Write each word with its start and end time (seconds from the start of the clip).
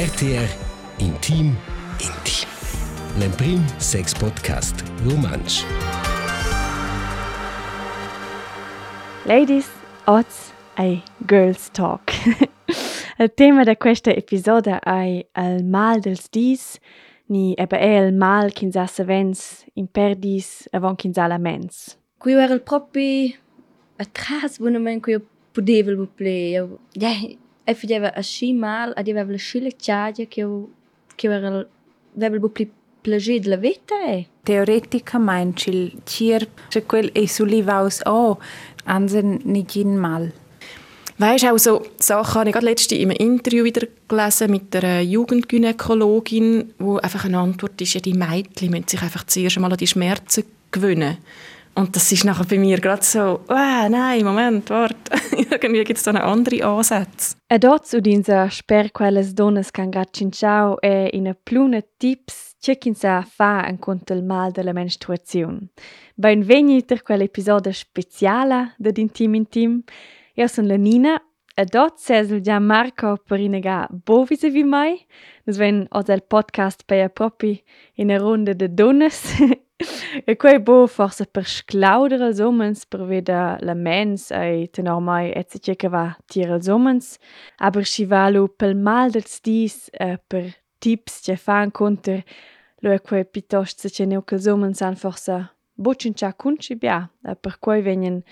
RTR 0.00 0.48
Intim 0.98 1.54
Intim. 2.00 2.48
L'emprim 3.18 3.60
sex 3.78 4.14
podcast 4.14 4.82
romansch. 5.04 5.62
Ladies, 9.26 9.68
odds 10.06 10.54
ai 10.76 11.02
girls 11.26 11.68
talk. 11.72 12.12
il 13.18 13.30
tema 13.34 13.62
da 13.64 13.76
questa 13.76 14.10
episodio 14.10 14.80
è 14.80 15.26
il 15.34 15.64
mal 15.64 16.00
dels 16.00 16.30
dis, 16.30 16.78
ni 17.26 17.52
eba 17.58 17.76
è 17.76 17.98
il 17.98 18.14
mal 18.14 18.52
ch'ins 18.52 18.76
ha 18.76 18.86
savens 18.86 19.66
in 19.74 19.86
perdis 19.86 20.66
avon 20.72 20.96
ch'ins 20.96 21.18
ha 21.18 21.26
la 21.26 21.38
mens. 21.38 21.98
Qui 22.16 22.32
era 22.32 22.54
il 22.54 22.62
proprio 22.62 23.34
a 23.98 24.06
tras 24.06 24.58
buonament 24.58 25.02
qui 25.02 25.20
potevo 25.52 25.94
buple. 25.94 26.78
Ja, 26.94 27.12
e 27.70 27.74
fideva 27.74 28.12
a 28.12 28.20
sci 28.20 28.52
mal, 28.52 28.90
a 28.96 29.00
aveva 29.00 29.30
la 29.30 29.36
scilla 29.36 29.70
ciagia 29.70 30.24
che 30.24 30.40
io 30.40 30.68
che 31.14 31.28
era 31.28 31.66
aveva 32.16 32.38
buple 32.38 32.68
plager 33.00 33.40
della 33.40 33.56
vita 33.56 33.94
e 34.06 34.26
Teoreticamente, 34.42 35.70
il 35.70 36.00
cirp, 36.04 36.48
se 36.68 36.84
quel 36.84 37.10
e 37.12 37.28
sulivaus 37.28 38.00
o, 38.04 38.38
ansen 38.84 39.40
nicht 39.44 39.76
in 39.76 39.96
mal. 39.96 40.32
Weißt 41.18 41.44
auch 41.44 41.58
so 41.58 41.82
Sachen 41.98 42.34
habe 42.40 42.48
ich 42.48 42.54
gerade 42.54 42.66
letzte 42.66 42.94
in 42.94 43.10
einem 43.10 43.34
Interview 43.34 43.62
wieder 43.62 43.86
gelesen 44.08 44.50
mit 44.50 44.74
einer 44.74 45.02
Jugendgynäkologin, 45.02 46.72
wo 46.78 46.96
einfach 46.96 47.26
eine 47.26 47.38
Antwort 47.38 47.78
ist, 47.80 47.92
ja, 47.92 48.00
die 48.00 48.14
Mädchen 48.14 48.70
müssen 48.70 48.88
sich 48.88 49.02
einfach 49.02 49.24
zuerst 49.24 49.56
einmal 49.56 49.72
an 49.72 49.76
die 49.76 49.86
Schmerzen 49.86 50.44
gewöhnen. 50.70 51.18
Und 51.80 51.96
das 51.96 52.12
ist 52.12 52.24
nachher 52.24 52.44
bei 52.44 52.58
mir 52.58 52.78
gerade 52.78 53.02
so, 53.02 53.40
ah, 53.48 53.88
nein, 53.88 54.22
Moment, 54.22 54.68
warte, 54.68 54.96
irgendwie 55.50 55.82
gibt 55.82 55.96
es 55.96 56.04
da 56.04 56.10
einen 56.10 56.20
anderen 56.20 56.62
Ansatz. 56.62 57.38
E 57.48 57.58
dort 57.58 57.90
udinsa 57.94 58.50
sper 58.50 58.90
quelles 58.90 59.34
donnes 59.34 59.72
can 59.72 59.90
cinciau 60.12 60.76
e 60.82 61.08
in 61.14 61.28
a 61.28 61.34
pluna 61.34 61.80
tips 61.98 62.56
che 62.60 62.94
sa 62.94 63.22
fa 63.22 63.66
en 63.66 63.78
conto 63.78 64.12
il 64.12 64.22
mal 64.22 64.52
della 64.52 64.74
menstruazione. 64.74 65.70
Ben 66.14 66.42
vegniter 66.42 67.02
quell'episodio 67.02 67.72
speciale 67.72 68.74
de 68.76 68.92
Intim. 68.96 69.82
Io 70.34 70.46
sono 70.48 70.68
la 70.68 70.76
Nina 70.76 71.18
e 71.54 71.64
dort 71.64 71.96
sesel 71.96 72.42
già 72.42 72.58
Marco 72.58 73.16
per 73.24 73.40
inega 73.40 73.88
bo 73.90 74.24
vis-a-vis 74.24 74.64
mai. 74.66 75.06
Nos 75.44 75.56
ven 75.56 75.86
os 75.90 76.08
el 76.08 76.24
podcast 76.24 76.82
per 76.84 77.08
propi 77.08 77.58
in 77.94 78.10
a 78.10 78.18
ronda 78.18 78.52
de 78.52 78.68
donnes. 78.68 79.22
e 80.26 80.36
quei 80.36 80.58
bo 80.60 80.86
forse 80.86 81.26
per 81.26 81.46
sclaudere 81.46 82.26
els 82.30 82.40
omens 82.40 82.84
per 82.86 83.06
veda 83.06 83.56
la 83.60 83.74
mens 83.74 84.30
e 84.30 84.68
tenor 84.72 85.02
se 85.48 85.76
che 85.76 85.88
va 85.88 86.16
els 86.34 86.68
omens. 86.68 87.18
Aber 87.58 87.84
si 87.84 88.04
valu 88.04 88.48
pel 88.48 88.74
mal 88.74 89.10
dels 89.10 89.40
dis 89.40 89.90
e 89.92 90.18
per 90.18 90.54
tips 90.78 91.22
che 91.24 91.36
fan 91.36 91.70
conter 91.70 92.22
lo 92.82 92.92
e 92.92 93.00
quei 93.00 93.24
piuttosto 93.24 93.88
se 93.88 93.94
che 93.94 94.06
neu 94.06 94.22
che 94.22 94.36
els 94.36 94.46
omens 94.46 94.80
han 94.82 94.96
forse 94.96 95.50
Butchen 95.80 96.12
cha 96.12 96.34
kunchi 96.34 96.76
bia, 96.76 97.08
e 97.24 97.34
per 97.34 97.56
quei 97.58 97.80
venien 97.80 98.22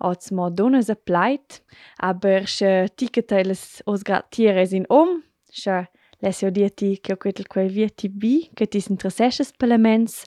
oz 0.00 0.30
mo 0.32 0.48
donas 0.48 0.88
a 0.88 0.96
plait, 0.96 1.60
aber 2.00 2.46
sche 2.48 2.88
ticketeiles 2.96 3.82
os 3.84 4.02
grat 4.02 4.30
tieres 4.32 4.72
in 4.72 4.86
om, 4.88 5.20
sche 5.52 5.84
lesio 6.24 6.48
dieti 6.50 6.96
che 7.04 7.12
o 7.12 7.20
quetel 7.20 7.46
quei 7.46 7.68
vieti 7.68 8.08
bi, 8.08 8.48
che 8.56 8.66
tis 8.66 8.88
interessesches 8.88 9.52
parlaments, 9.52 10.24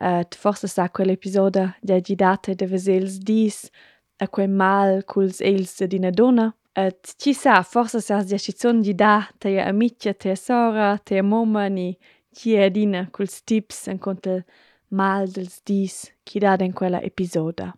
Uh, 0.00 0.22
forse 0.36 0.68
sa 0.68 0.88
quell'episodio 0.88 1.72
de 1.82 2.00
gidate 2.00 2.54
de 2.54 2.66
vesels 2.66 3.18
dis 3.18 3.70
a 4.18 4.26
quel 4.26 4.48
mal 4.48 5.02
culs 5.04 5.40
els 5.40 5.82
d'ina 5.90 6.10
donna. 6.10 6.52
Eh, 6.76 6.86
Et 6.88 7.14
ci 7.18 7.34
sa, 7.34 7.62
forse 7.62 8.00
sa 8.00 8.22
di 8.22 8.34
acizon 8.34 8.80
di 8.80 8.94
da 8.94 9.26
te 9.38 9.58
amicia, 9.60 10.14
te 10.14 10.36
sora, 10.36 10.96
te 10.98 11.22
mamma 11.22 11.66
ni 11.68 11.96
ci 12.32 12.54
è 12.54 12.70
dina 12.70 13.08
culs 13.10 13.42
tips 13.42 13.88
en 13.88 13.98
contel 13.98 14.44
mal 14.90 15.26
dels 15.26 15.60
dis 15.64 16.12
chi 16.22 16.38
da 16.38 16.56
in 16.60 16.72
quella 16.72 17.00
episoda. 17.02 17.74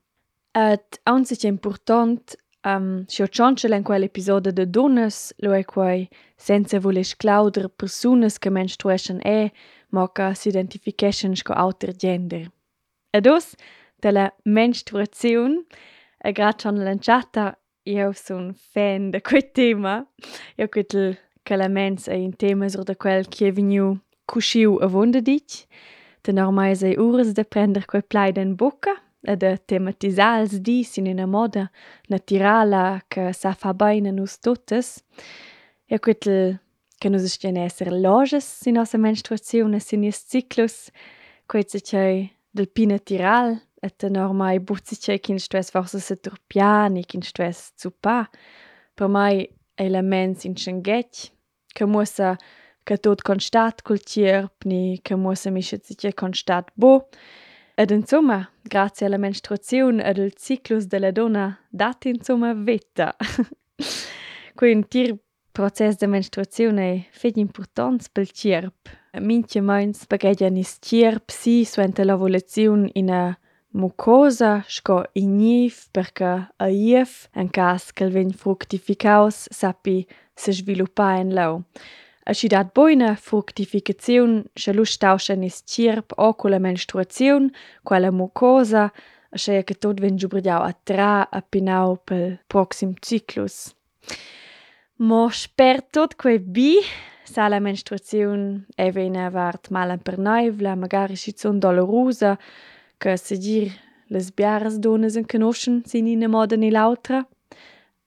Eh, 0.52 0.72
Et 0.72 1.00
anzi 1.04 1.36
c'è 1.36 1.48
important 1.48 2.36
um, 2.64 2.70
ehm, 2.70 3.04
si 3.06 3.22
occioncele 3.22 3.76
in 3.76 3.82
quell'episodio 3.82 4.52
de 4.52 4.68
donnes 4.68 5.32
lo 5.38 5.54
è 5.54 5.64
quai 5.64 6.08
senza 6.36 6.78
voler 6.78 7.04
sclauder 7.04 7.70
personas 7.70 8.38
che 8.38 8.50
menstruation 8.50 9.18
è 9.22 9.50
ma 9.90 10.10
che 10.10 10.34
si 10.34 10.48
identification 10.48 11.34
sco 11.34 11.52
auter 11.52 11.94
gender. 11.94 12.50
Ed 13.10 13.26
os, 13.26 13.54
della 13.96 14.32
menstruazione, 14.44 15.64
e 16.18 16.32
grazie 16.32 16.68
a 16.68 16.72
lanciata, 16.72 17.58
io 17.84 18.12
sono 18.12 18.52
fan 18.54 19.10
di 19.10 19.20
quel 19.20 19.50
tema. 19.52 20.06
Io 20.56 20.68
credo 20.68 21.16
che 21.42 21.56
la 21.56 21.68
mens 21.68 22.08
è 22.08 22.14
un 22.14 22.36
tema 22.36 22.68
sur 22.68 22.84
da 22.84 22.94
quel 22.96 23.26
che 23.28 23.48
è 23.48 23.52
venuto 23.52 24.02
cusciu 24.24 24.78
a 24.80 24.86
vonda 24.86 25.20
dic. 25.20 25.66
De 26.22 26.32
normai 26.32 26.76
sei 26.76 26.96
ures 26.96 27.32
de 27.32 27.44
prender 27.44 27.86
quel 27.86 28.04
plaid 28.04 28.36
in 28.36 28.54
bocca 28.54 28.94
e 29.22 29.36
de 29.36 29.56
tematisar 29.66 30.40
els 30.40 30.60
dis 30.60 30.96
in 30.96 31.06
una 31.06 31.26
moda 31.26 31.70
naturala 32.08 33.00
che 33.08 33.32
sa 33.32 33.54
fa 33.54 33.72
bene 33.74 34.12
nus 34.12 34.38
totes. 34.38 35.02
Io 35.86 35.98
credo 35.98 36.60
que 37.00 37.08
nus 37.10 37.24
ist 37.24 37.40
gene 37.40 37.64
esser 37.64 37.90
loges 37.90 38.44
sin 38.44 38.76
nossa 38.76 38.98
menstruaziun 38.98 39.74
e 39.74 39.80
sin 39.80 40.02
nies 40.04 40.20
ciclus, 40.28 40.90
quetze 41.48 41.80
tgei 41.80 42.30
del 42.52 42.68
pina 42.68 42.98
tiral, 42.98 43.56
et 43.82 44.04
en 44.04 44.18
ormai 44.20 44.58
butzi 44.60 44.98
tgei 45.00 45.18
kin 45.18 45.40
stuess 45.40 45.72
forse 45.72 46.00
se 46.04 46.16
turpiani, 46.16 47.04
kin 47.08 47.24
stuess 47.24 47.72
zupa. 47.80 48.26
Per 48.94 49.08
mai 49.08 49.46
e 49.76 49.88
la 49.88 50.02
mens 50.02 50.44
in 50.44 50.56
schenghet, 50.56 51.30
che 51.74 51.86
muossa 51.86 52.36
che 52.84 52.96
tot 52.98 53.22
constat 53.22 53.82
col 53.82 54.00
tierp, 54.00 54.64
ni 54.64 55.00
che 55.02 55.16
muossa 55.16 55.50
mische 55.50 55.78
tgei 55.80 56.12
constat 56.12 56.68
bo, 56.74 57.08
Ed 57.80 57.92
insomma, 57.92 58.46
grazie 58.60 59.06
alla 59.06 59.16
menstruazione 59.16 60.04
ed 60.04 60.18
al 60.18 60.34
ciclus 60.34 60.84
della 60.84 61.12
donna, 61.12 61.58
date 61.70 62.10
insomma 62.10 62.52
vetta. 62.52 63.16
Quindi 64.54 65.18
Prozess 65.52 65.98
de 65.98 66.06
menstruaziun 66.06 66.78
ei 66.78 66.98
fetg 67.10 67.38
importants 67.42 68.06
pel 68.14 68.28
tierp. 68.30 68.90
Mincha 69.18 69.58
meins 69.60 70.04
baghegian 70.06 70.58
is 70.60 70.76
tierp 70.78 71.32
si 71.34 71.64
suenter 71.66 72.06
l'ovulaziun 72.06 72.84
ina 72.94 73.34
mucosa 73.74 74.62
sco 74.68 75.02
igniv 75.12 75.88
perché 75.90 76.46
a 76.56 76.68
ief, 76.70 77.28
en 77.34 77.50
cas 77.50 77.90
che 77.92 78.06
vegn 78.06 78.30
fructificaus, 78.30 79.48
sappi 79.50 80.06
se 80.36 80.52
sviluppa 80.52 81.18
en 81.18 81.34
lau. 81.34 81.64
A 82.26 82.32
schi 82.32 82.48
dat 82.48 82.70
boina 82.72 83.16
fructificaziun 83.16 84.44
sche 84.54 84.72
lu 84.72 84.84
stauschen 84.84 85.42
is 85.42 85.62
tierp 85.62 86.14
o 86.16 86.32
cu 86.34 86.48
la 86.48 86.62
menstruaziun, 86.62 87.50
qua 87.82 87.98
la 87.98 88.10
mucosa, 88.10 88.92
a 89.34 89.36
sche 89.36 89.64
che 89.64 89.74
tot 89.74 89.98
vegn 89.98 90.16
giubridiau 90.16 90.62
a 90.62 90.72
tra 90.84 91.26
a 91.26 91.42
pinau 91.42 91.98
pel 92.06 92.38
proxim 92.46 92.94
ciclus. 93.02 93.74
Mo 95.00 95.30
sper 95.32 95.80
tot 95.80 96.12
quei 96.20 96.38
bi, 96.38 96.74
sa 97.24 97.48
la 97.48 97.58
menstruazione 97.58 98.66
e 98.76 98.90
vena 98.92 99.30
vart 99.30 99.70
mal 99.70 99.98
per 99.98 100.18
naivla, 100.18 100.74
magari 100.74 101.16
si 101.16 101.32
son 101.34 101.58
dolorosa, 101.58 102.38
che 102.98 103.16
se 103.16 103.38
dir 103.38 103.72
les 104.08 104.30
biaras 104.30 104.76
donas 104.78 105.16
en 105.16 105.24
conoscen 105.24 105.82
sin 105.86 106.06
in 106.06 106.28
moda 106.28 106.56
ni 106.56 106.70
l'autra. 106.70 107.26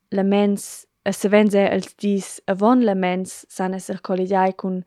La 0.09 0.21
mens, 0.21 0.85
a 1.01 1.11
se 1.11 1.29
venze 1.29 1.67
als 1.67 1.95
dis 1.95 2.39
avon 2.45 2.83
la 2.83 2.93
mens, 2.93 3.43
san 3.49 3.73
esser 3.73 3.99
collidiai 3.99 4.53
cun 4.53 4.83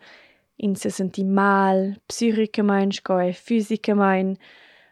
in 0.59 0.77
se 0.77 0.91
senti 0.91 1.25
mal, 1.25 1.97
psichicamein, 2.06 2.93
sco 2.93 3.19
e 3.19 3.33
fisicamein, 3.33 4.37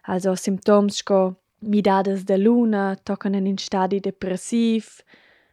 also 0.09 0.35
symptoms 0.35 0.97
sco 0.97 1.37
midades 1.61 2.25
de 2.25 2.39
luna, 2.39 2.97
tocan 3.05 3.35
in 3.35 3.57
stadi 3.57 4.01
depressiv, 4.01 5.05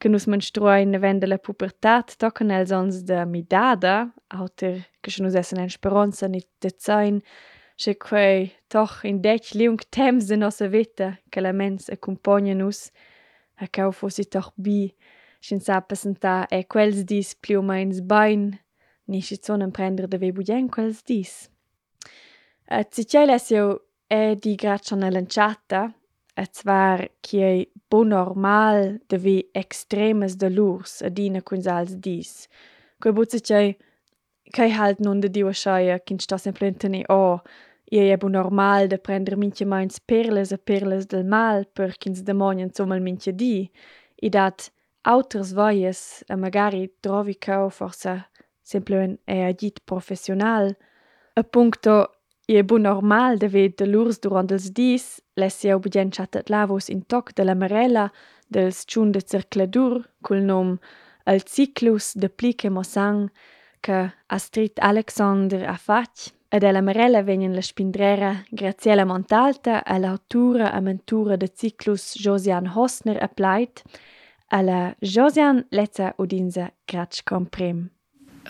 che 0.00 0.08
nus 0.08 0.26
menstruain 0.26 0.98
vende 0.98 1.26
la 1.26 1.36
pubertat, 1.38 2.16
tocan 2.16 2.50
els 2.50 2.72
ons 2.72 3.02
de 3.04 3.20
midada, 3.28 4.08
auter 4.32 4.80
che 5.02 5.12
nus 5.20 5.36
essen 5.36 5.60
en 5.60 5.68
speranza 5.68 6.26
nit 6.28 6.48
de 6.64 6.70
zain, 6.72 7.20
che 7.76 7.96
quei 7.96 8.52
toch 8.68 9.04
in 9.04 9.20
dec 9.20 9.52
liung 9.54 9.80
temps 9.90 10.26
de 10.26 10.36
nossa 10.36 10.68
vita 10.68 11.18
che 11.30 11.40
la 11.40 11.52
mens 11.52 11.90
accompagna 11.90 12.54
nus, 12.54 12.90
a 13.56 13.68
cau 13.68 13.92
fossi 13.92 14.24
toch 14.24 14.52
bi, 14.56 14.94
sin 15.40 15.60
sa 15.60 15.80
presenta 15.80 16.46
e 16.50 16.64
quels 16.64 17.04
dis 17.04 17.34
pli 17.34 17.56
o 17.56 17.62
meins 17.62 18.00
bain, 18.00 18.58
ni 19.06 19.20
si 19.20 19.36
zon 19.36 19.70
prender 19.70 20.08
de 20.08 20.18
ve 20.18 20.32
budien 20.32 20.68
quels 20.68 21.02
dis. 21.04 21.50
Uh, 22.70 22.84
Zicel 22.90 23.30
es 23.30 23.50
jo 23.50 23.82
è 24.08 24.36
di 24.36 24.54
grad 24.56 24.84
schon 24.84 25.00
lanciata, 25.00 25.92
Et 26.40 26.62
war 26.64 27.00
quiei 27.20 27.66
bo 27.90 28.02
normal 28.02 28.98
davi 29.10 29.38
extremas 29.52 30.36
dolurs 30.40 31.02
adina 31.08 31.42
cun 31.42 31.60
sals 31.62 31.92
dis. 32.06 32.48
Quei 33.00 33.12
buzza 33.12 33.38
tgei, 33.38 33.76
quei 34.54 34.70
halt 34.72 35.00
non 35.04 35.20
da 35.20 35.28
diu 35.28 35.48
a 35.48 35.52
schaia, 35.52 36.00
quin 36.00 36.18
sta 36.18 36.38
semplente 36.38 36.88
ne 36.88 37.02
o, 37.08 37.42
Ie 37.92 38.12
è 38.12 38.16
bu 38.16 38.28
normal 38.28 38.86
da 38.86 38.98
prender 38.98 39.36
minche 39.36 39.64
mains 39.64 39.98
perles 39.98 40.52
a 40.52 40.58
perles 40.58 41.06
del 41.06 41.24
mal 41.24 41.66
per 41.66 41.96
ch'ins 41.98 42.22
demonien 42.22 42.70
sommal 42.72 43.00
minche 43.02 43.32
di, 43.34 43.68
i 44.22 44.28
dat 44.28 44.70
auters 45.02 45.50
voies 45.52 46.22
a 46.28 46.36
magari 46.36 46.86
trovi 47.00 47.34
cao 47.34 47.68
forsa 47.68 48.30
semplimen 48.62 49.18
è 49.24 49.40
agit 49.40 49.80
professional, 49.84 50.76
a 51.34 51.42
puncto 51.42 52.19
è 52.56 52.62
bu 52.62 52.78
normal 52.78 53.38
de 53.38 53.48
ved 53.48 53.76
de 53.78 53.86
lurs 53.86 54.18
durant 54.18 54.50
els 54.50 54.72
dis, 54.72 55.20
lessi 55.36 55.70
au 55.70 55.78
budien 55.78 56.10
chatat 56.10 56.50
lavos 56.50 56.88
in 56.88 57.02
toc 57.02 57.32
de 57.36 57.44
la 57.44 57.54
marella 57.54 58.08
dels 58.48 58.84
tschun 58.84 59.12
de 59.12 59.20
circladur 59.20 60.02
cul 60.22 60.42
nom 60.42 60.78
El 61.26 61.42
Cyclus 61.44 62.14
de 62.14 62.28
Plique 62.28 62.70
Mosang 62.70 63.30
che 63.80 64.12
Astrid 64.26 64.72
Alexander 64.80 65.68
ha 65.68 65.76
fatg 65.76 66.32
ed 66.50 66.64
ella 66.64 66.82
marella 66.82 67.22
vegnan 67.22 67.54
la 67.54 67.62
spindrera 67.62 68.42
Graziella 68.50 69.04
Montalta 69.04 69.84
e 69.84 69.98
l'autura 69.98 70.72
e 70.74 70.80
mentura 70.80 71.36
de 71.36 71.48
Cyclus 71.48 72.16
Josian 72.18 72.66
Hosner 72.74 73.22
applied 73.22 73.82
e 74.50 74.62
la 74.62 74.94
Josian 74.98 75.64
lezza 75.70 76.14
udinsa 76.18 76.72
gratsch 76.84 77.22
comprim. 77.22 77.88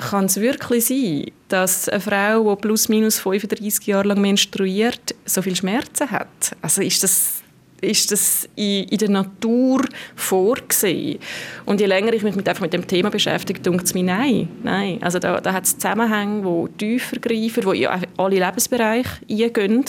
Kann 0.00 0.24
es 0.24 0.40
wirklich 0.40 0.86
sein, 0.86 1.26
dass 1.48 1.88
eine 1.88 2.00
Frau, 2.00 2.54
die 2.54 2.60
plus 2.62 2.88
minus 2.88 3.18
35 3.18 3.86
Jahre 3.86 4.08
lang 4.08 4.20
menstruiert, 4.20 5.14
so 5.26 5.42
viel 5.42 5.54
Schmerzen 5.54 6.10
hat? 6.10 6.56
Also 6.62 6.80
ist 6.80 7.02
das, 7.02 7.42
ist 7.82 8.10
das 8.10 8.48
in, 8.56 8.84
in 8.84 8.96
der 8.96 9.10
Natur 9.10 9.84
vorgesehen? 10.16 11.18
Und 11.66 11.80
je 11.80 11.86
länger 11.86 12.14
ich 12.14 12.22
mich 12.22 12.34
mit, 12.34 12.48
einfach 12.48 12.62
mit 12.62 12.72
dem 12.72 12.86
Thema 12.86 13.10
beschäftige, 13.10 13.60
denke 13.60 13.84
ich 13.84 13.92
mir, 13.92 14.04
nein. 14.04 14.48
nein. 14.62 15.02
Also 15.02 15.18
da, 15.18 15.38
da 15.38 15.52
hat 15.52 15.64
es 15.64 15.76
Zusammenhänge, 15.76 16.42
die 16.42 16.78
tiefer 16.78 17.18
greifen, 17.18 17.70
die 17.70 17.82
in 17.82 17.88
alle 18.16 18.38
Lebensbereiche 18.38 19.10
eingehen. 19.28 19.84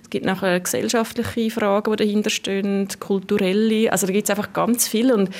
Es 0.00 0.10
gibt 0.10 0.24
nachher 0.24 0.60
gesellschaftliche 0.60 1.50
Fragen, 1.50 1.90
die 1.90 2.04
dahinter 2.04 2.30
stehen, 2.30 2.86
kulturelle. 3.00 3.90
Also 3.90 4.06
da 4.06 4.12
gibt 4.12 4.28
es 4.28 4.30
einfach 4.30 4.52
ganz 4.52 4.86
viel. 4.86 5.10
Und 5.12 5.30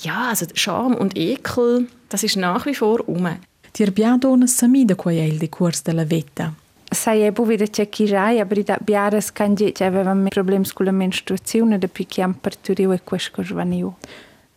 ja, 0.00 0.28
also 0.28 0.44
Scham 0.54 0.94
und 0.94 1.16
Ekel, 1.16 1.86
das 2.08 2.22
ist 2.22 2.36
nach 2.36 2.66
wie 2.66 2.74
vor 2.74 3.08
um. 3.08 3.38
Ti 3.72 3.82
abbiamo 3.82 4.30
una 4.30 4.46
samida 4.46 4.94
qual 4.94 5.14
è 5.14 5.22
il 5.22 5.38
decurs 5.38 5.82
della 5.82 6.04
vita. 6.04 6.52
Sai 6.90 7.26
e 7.26 7.32
buvida 7.32 7.66
c'è 7.66 7.88
chi 7.90 8.06
rai, 8.06 8.40
aber 8.40 8.62
da 8.62 8.78
biaras 8.80 9.30
cange 9.30 9.72
c'è 9.72 9.84
aveva 9.84 10.16
problemi 10.28 10.66
con 10.72 10.86
la 10.86 10.92
menstruazione 10.92 11.78
da 11.78 11.86
che 11.92 12.22
han 12.22 12.40
partorito 12.40 12.92
e 12.92 13.00
questo 13.04 13.42
giovanio. 13.42 13.96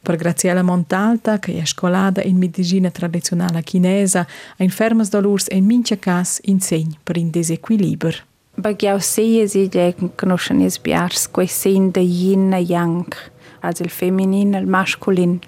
Per 0.01 0.15
Graziella 0.15 0.63
Montalta, 0.63 1.37
che 1.39 1.59
è 1.59 1.65
scolata 1.65 2.23
in 2.23 2.37
medicina 2.37 2.89
tradizionale 2.89 3.61
chinesa, 3.61 4.25
ha 4.57 4.63
infermas 4.63 5.09
dolors 5.09 5.47
e 5.49 5.57
in 5.57 5.65
mince 5.65 5.99
cas 5.99 6.39
insegn 6.45 6.95
per 7.03 7.17
in 7.17 7.29
desequilibrio. 7.29 8.29
Bagiau 8.55 8.99
seie 8.99 9.47
si 9.47 9.69
je 9.69 9.93
conoscen 10.15 10.61
es 10.61 10.79
biars 10.79 11.29
quei 11.29 11.47
sen 11.47 11.91
de 11.91 12.01
yin 12.01 12.53
e 12.53 12.59
yang, 12.59 13.13
also 13.59 13.83
il 13.83 13.89
feminin 13.89 14.53
e 14.53 14.59
il 14.59 14.67
masculin. 14.67 15.39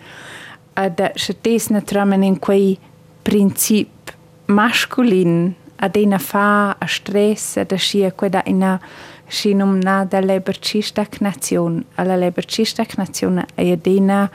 Ad 0.74 1.12
scetes 1.16 1.70
ne 1.70 1.82
tramen 1.82 2.24
in 2.24 2.40
quei 2.40 2.78
princip 3.22 4.12
masculin 4.46 5.54
ad 5.76 5.96
ina 5.96 6.18
fa 6.18 6.76
a 6.80 6.88
stress 6.88 7.58
ad 7.58 7.74
scia 7.76 8.12
quei 8.12 8.30
da 8.30 8.42
ina 8.46 8.80
scinum 9.28 9.80
na 9.80 10.06
da 10.06 10.20
leberci 10.20 10.82
stagnazione 10.82 11.84
alla 11.96 12.16
leberci 12.16 12.66
stagnazione 12.66 13.46
e 13.56 13.72
ad 13.72 13.86
ina 13.86 14.30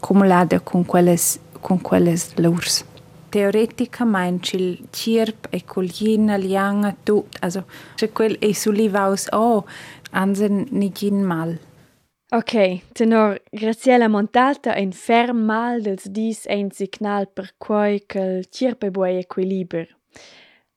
cumulada 0.00 0.60
con 0.60 0.84
quelles 0.84 1.38
con 1.60 1.80
quelles 1.80 2.34
lurs. 2.36 2.84
Teoreticamente 3.28 4.56
il 4.56 4.88
cirp 4.90 5.46
e 5.50 5.64
colina 5.64 6.36
lianga 6.36 6.94
tut, 7.02 7.36
also 7.40 7.64
se 7.94 8.10
quel 8.10 8.36
e 8.40 8.54
sulivaus 8.54 9.28
oh, 9.30 9.64
ansen 10.10 10.66
nigin 10.70 11.22
mal. 11.22 11.58
Ok, 12.32 12.82
tenor 12.92 13.40
Graziella 13.50 14.06
Montalta 14.06 14.70
ein 14.70 14.92
ferm 14.92 15.46
mal 15.46 15.80
dels 15.82 16.06
dis 16.14 16.44
un 16.46 16.68
signal 16.70 17.26
per 17.26 17.56
quai 17.58 18.04
che 18.06 18.20
il 18.20 18.46
cirpe 18.46 18.92
buoi 18.92 19.16
equiliber. 19.18 19.88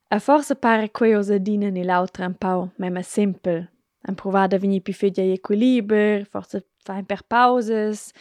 A 0.09 0.17
forza 0.17 0.55
pare 0.55 0.89
quei 0.89 1.13
osa 1.13 1.37
dina 1.37 1.69
ni 1.69 1.83
l'autra 1.83 2.25
un 2.25 2.33
pau, 2.33 2.71
mema 2.77 3.03
simpel. 3.03 3.69
Ein 4.01 4.15
provada 4.15 4.57
vini 4.57 4.81
pi 4.81 4.93
fedia 4.93 5.23
equiliber, 5.31 6.25
forza 6.25 6.59
fa 6.81 6.93
un 6.93 7.05
per 7.05 7.21
pauses, 7.21 8.11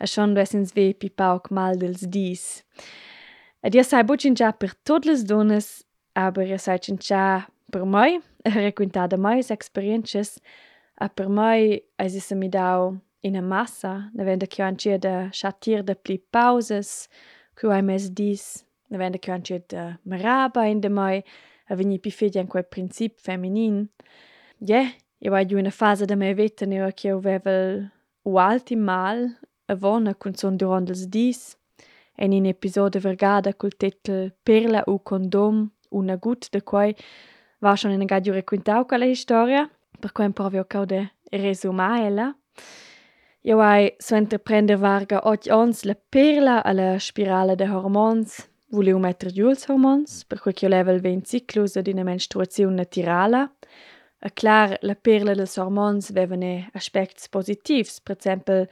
a 0.00 0.06
schon 0.06 0.34
du 0.34 0.40
essens 0.40 0.72
ve 0.74 0.92
pi 0.92 1.10
pauc 1.10 1.52
mal 1.52 1.78
dels 1.78 2.02
dis. 2.02 2.64
Ed 3.62 3.74
io 3.74 3.84
sai 3.84 4.02
bucin 4.02 4.34
già 4.34 4.50
per 4.52 4.74
tot 4.82 5.06
les 5.06 5.22
dones, 5.22 5.84
aber 6.14 6.42
io 6.42 6.58
sai 6.58 6.80
già 6.98 7.46
per 7.70 7.84
moi, 7.84 8.18
requintada 8.42 9.16
mais 9.16 9.50
experiences, 9.50 10.40
A 11.00 11.08
per 11.08 11.28
mei 11.28 11.80
eis 11.98 12.14
issa 12.14 12.36
mi 12.36 12.48
dau 12.48 12.98
ina 13.24 13.40
massa, 13.40 14.10
ne 14.14 14.36
da 14.36 14.46
ch'jeu 14.46 14.66
antscher 14.66 14.98
de 15.00 15.30
schattir 15.32 15.82
da 15.82 15.94
pli 15.94 16.18
pausas, 16.18 17.08
cu 17.56 17.70
hai 17.72 17.80
mes 17.80 18.10
dis, 18.10 18.64
naven 18.90 19.12
da 19.12 19.18
ch'jeu 19.18 19.34
antscher 19.36 19.62
da 19.72 19.84
marabain 20.04 20.82
da 20.82 20.90
mei, 20.90 21.24
a 21.70 21.74
vegnir 21.74 22.02
pli 22.02 22.12
fetg 22.12 22.36
en 22.36 22.50
quei 22.52 22.62
princip 22.62 23.16
feminin. 23.18 23.88
Gie, 24.60 24.82
jeu 25.24 25.32
hai 25.32 25.46
giu 25.48 25.62
üna 25.62 25.72
fasa 25.72 26.04
da 26.04 26.16
mia 26.20 26.34
veta 26.34 26.66
o 26.66 26.92
ch'jeu 26.92 27.16
vevel 27.28 27.88
ualti 28.24 28.76
mal 28.76 29.30
avon 29.72 30.12
cunzun 30.20 30.58
duront 30.58 30.90
ils 30.90 31.06
dis 31.06 31.56
en 32.18 32.32
in 32.32 32.44
episoda 32.44 33.00
vargada 33.00 33.54
col 33.54 33.72
titel 33.72 34.32
«Perla 34.44 34.84
u 34.86 34.98
condom, 34.98 35.70
una 35.90 36.16
gut 36.16 36.50
de 36.52 36.60
quei». 36.60 36.94
war 37.62 37.76
schon 37.76 37.92
ina 37.92 38.04
ga 38.04 38.20
giu 38.20 38.34
requintau 38.34 38.84
quella 38.84 39.06
historia? 39.06 39.70
Per 40.00 40.12
quem 40.12 40.32
provio 40.32 40.64
caude 40.64 41.10
resumaela. 41.30 42.32
Io 43.42 43.60
hai 43.60 43.94
so 43.98 44.16
entreprender 44.16 44.76
varga 44.76 45.20
och 45.24 45.46
ons 45.48 45.84
la 45.84 45.94
perla 45.94 46.60
alla 46.64 46.98
spirale 46.98 47.56
de 47.56 47.64
hormons, 47.64 48.48
voleu 48.70 48.98
metter 48.98 49.30
giuls 49.32 49.64
hormons, 49.68 50.24
per 50.24 50.40
quel 50.40 50.54
che 50.54 50.68
level 50.68 51.00
ven 51.00 51.22
ciclus 51.22 51.76
ad 51.76 51.88
una 51.88 52.04
menstruazione 52.04 52.74
naturala. 52.74 53.50
A 54.22 54.30
clar, 54.30 54.76
la 54.82 54.94
perla 54.94 55.34
dels 55.34 55.56
hormons 55.56 56.12
vevene 56.12 56.68
aspects 56.74 57.28
positivs, 57.28 58.00
per 58.00 58.16
exempel 58.16 58.68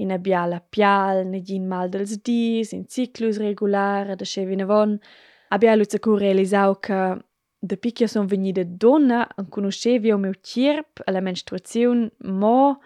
in 0.00 0.10
abbia 0.10 0.46
la 0.46 0.60
pial, 0.60 1.26
ne 1.26 1.42
gin 1.42 1.68
mal 1.68 1.88
dels 1.88 2.16
dis, 2.22 2.72
in 2.72 2.86
ciclus 2.88 3.38
regular, 3.38 4.16
da 4.16 4.24
scevina 4.24 4.64
von. 4.66 4.98
Abbia 5.50 5.76
luzacu 5.76 6.16
realisau 6.16 6.80
che 6.80 7.18
dapi 7.60 7.92
che 7.92 8.04
jeu 8.04 8.08
sun 8.08 8.26
vegnida 8.26 8.64
dunna 8.64 9.28
enconuschevi 9.36 10.08
jeu 10.08 10.18
miu 10.18 10.32
tgierp 10.32 11.02
e 11.04 11.12
la 11.12 11.20
menstruaziun 11.20 12.08
mo 12.40 12.80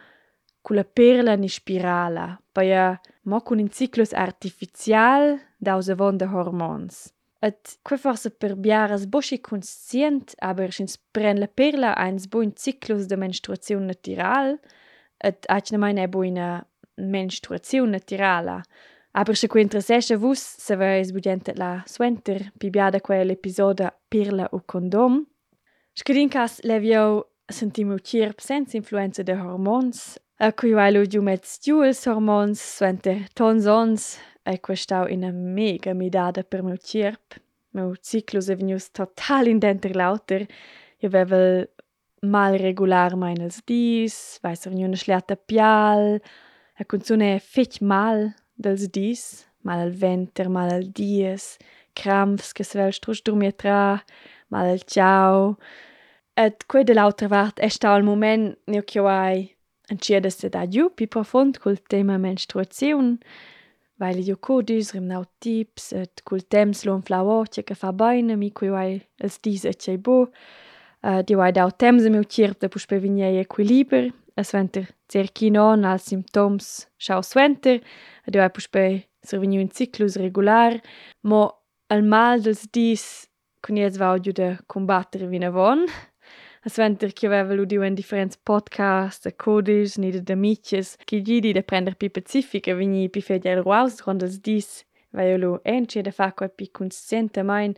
culla 0.65 0.85
perla 0.85 1.37
ni 1.37 1.49
spirala, 1.49 2.39
paja 2.53 2.93
eh, 2.93 2.99
mo 3.29 3.41
cun 3.41 3.61
in 3.61 3.71
ciclus 3.71 4.13
artificial 4.13 5.39
daus 5.59 5.89
avon 5.93 6.17
da 6.17 6.27
hormons. 6.33 7.13
Ed 7.45 7.61
quei 7.85 8.01
forsa 8.01 8.31
per 8.31 8.55
biaras 8.57 9.05
buca 9.05 9.27
aschi 9.27 9.39
cunscient 9.45 10.35
aber 10.41 10.73
sch'ins 10.73 10.97
pren 11.15 11.39
la 11.39 11.49
perla 11.49 11.93
ha 11.93 12.09
ins 12.09 12.27
buca 12.27 12.47
in 12.49 12.55
ciclus 12.57 13.05
da 13.07 13.17
menstruaziun 13.21 13.85
natüral 13.93 14.57
ed 15.29 15.39
atgnamein 15.57 16.01
era 16.01 16.13
buca 16.15 16.31
ina 16.33 16.49
menstruaziun 16.97 17.91
natürala. 17.93 18.63
Aber 19.17 19.37
se 19.37 19.47
quentra 19.47 19.81
sesce 19.81 20.17
vus, 20.17 20.41
se 20.41 20.75
veis 20.77 21.13
budente 21.13 21.55
la 21.55 21.85
suenter, 21.87 22.51
pi 22.59 22.71
biada 22.71 23.01
quell'episoda 23.01 23.93
pirla 24.11 24.49
o 24.51 24.61
condom. 24.67 25.21
Scadin 25.95 26.29
cas 26.29 26.59
levio 26.65 27.31
sentimu 27.47 27.99
cirp 27.99 28.41
senza 28.41 28.77
influenza 28.77 29.23
de 29.23 29.37
hormons, 29.39 30.19
a 30.41 30.51
cui 30.53 30.73
vailu 30.75 31.07
giu 31.07 31.23
met 31.23 31.47
stuels 31.47 32.07
hormons, 32.07 32.59
suente 32.59 33.29
tonsons, 33.35 34.19
e 34.45 34.59
questau 34.59 35.07
in 35.07 35.25
a 35.25 35.31
mega 35.31 35.95
midada 35.95 36.43
per 36.43 36.63
meu 36.63 36.77
cirp. 36.77 37.39
Meu 37.71 37.95
ciclus 37.97 38.49
è 38.49 38.57
venius 38.57 38.91
total 38.91 39.47
indenter 39.47 39.95
lauter, 39.95 40.47
io 40.99 41.09
vevel 41.09 41.69
mal 42.23 42.59
regular 42.59 43.17
meines 43.17 43.63
dis, 43.65 44.41
weiss 44.43 44.67
veniuna 44.67 44.97
schliata 44.97 45.37
pial, 45.37 46.19
a 46.79 46.85
consune 46.85 47.39
fetch 47.39 47.81
mal, 47.81 48.35
dels 48.55 48.89
dis, 48.91 49.47
mal 49.63 49.81
al 49.81 49.93
venter, 49.93 50.49
mal 50.49 50.71
al 50.71 50.87
dies, 50.93 51.57
cramps 51.95 52.53
che 52.53 52.65
svel 52.65 52.93
strusch 52.93 53.23
durmia 53.23 53.53
tra, 53.53 54.03
mal 54.49 54.67
al 54.67 54.83
ciao. 54.83 55.57
Et 56.37 56.67
quei 56.67 56.85
de 56.85 56.95
l'altra 56.95 57.29
vart 57.29 57.61
è 57.61 57.69
sta 57.69 57.93
al 57.93 58.03
moment 58.03 58.59
nio 58.67 58.83
che 58.83 58.99
hai 58.99 59.55
encieda 59.89 60.31
se 60.31 60.49
da 60.49 60.67
giù 60.67 60.91
pi 60.95 61.07
profond 61.07 61.59
col 61.59 61.83
tema 61.83 62.17
menstruaziun, 62.19 63.19
weil 63.99 64.19
io 64.19 64.37
codis 64.39 64.93
rimnau 64.93 65.25
tips 65.39 65.93
et 65.93 66.23
col 66.25 66.47
temps 66.49 66.85
lo 66.85 66.99
flauoce 67.01 67.63
che 67.63 67.75
fa 67.75 67.93
baina 67.93 68.35
mi 68.37 68.51
quei 68.51 68.71
hai 68.71 69.01
els 69.19 69.39
dis 69.41 69.65
et 69.65 69.79
cei 69.79 69.99
bo, 69.99 70.31
Uh, 71.05 71.21
di 71.21 71.35
vai 71.35 71.53
dau 71.53 71.69
temps 71.69 72.07
meu 72.09 72.25
cirp 72.25 72.63
da 72.63 72.69
puspe 72.73 72.97
vignei 72.97 73.37
equiliber, 73.37 74.07
a 74.41 74.43
sventer 74.43 74.87
cerchi 75.07 75.51
non 75.51 75.85
als 75.85 76.07
symptoms 76.09 76.89
schau 76.97 77.21
sventer, 77.21 77.83
a 78.27 78.31
di 78.31 78.39
puspei 78.39 78.51
puspe 78.51 79.09
survegnu 79.27 79.61
un 79.61 79.69
ciclus 79.69 80.17
regular, 80.17 80.81
mo 81.23 81.63
al 81.89 82.03
mal 82.03 82.41
dels 82.41 82.67
dis 82.71 83.29
kun 83.61 83.77
jetzt 83.77 83.99
vau 83.99 84.19
giu 84.19 84.33
da 84.33 84.59
combattere 84.67 85.27
vinavon, 85.27 85.87
a 86.65 86.69
sventer 86.69 87.13
che 87.13 87.27
aveva 87.27 87.55
lu 87.55 87.65
diu 87.65 87.83
en 87.83 87.95
differents 87.95 88.37
podcast, 88.37 89.27
a 89.27 89.33
codis, 89.33 89.97
ni 89.97 90.11
de 90.11 90.33
amicis, 90.33 90.97
che 91.05 91.23
gidi 91.23 91.53
da 91.53 91.63
prender 91.63 91.95
pi 91.97 92.11
pacifica 92.11 92.75
vigni 92.75 93.09
pi 93.09 93.23
al 93.49 93.63
ruaus 93.63 94.01
rondels 94.03 94.41
dis, 94.41 94.85
vai 95.13 95.39
lu 95.39 95.59
enche 95.65 96.03
da 96.03 96.11
fa 96.11 96.33
quai 96.33 96.49
e 96.49 96.53
pi 96.53 96.71
consciente 96.71 97.43
main, 97.43 97.75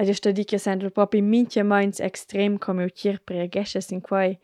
Ed 0.00 0.06
io 0.06 0.14
sto 0.14 0.30
di 0.30 0.44
che 0.44 0.58
sento 0.58 0.88
proprio 0.90 1.22
minchia 1.22 1.64
minds 1.64 2.00
extrem 2.00 2.58
come 2.58 2.84
u 2.84 2.88
tier 2.88 3.20
per 3.20 3.48
gesches 3.48 3.90
in 3.90 4.00
quai. 4.00 4.38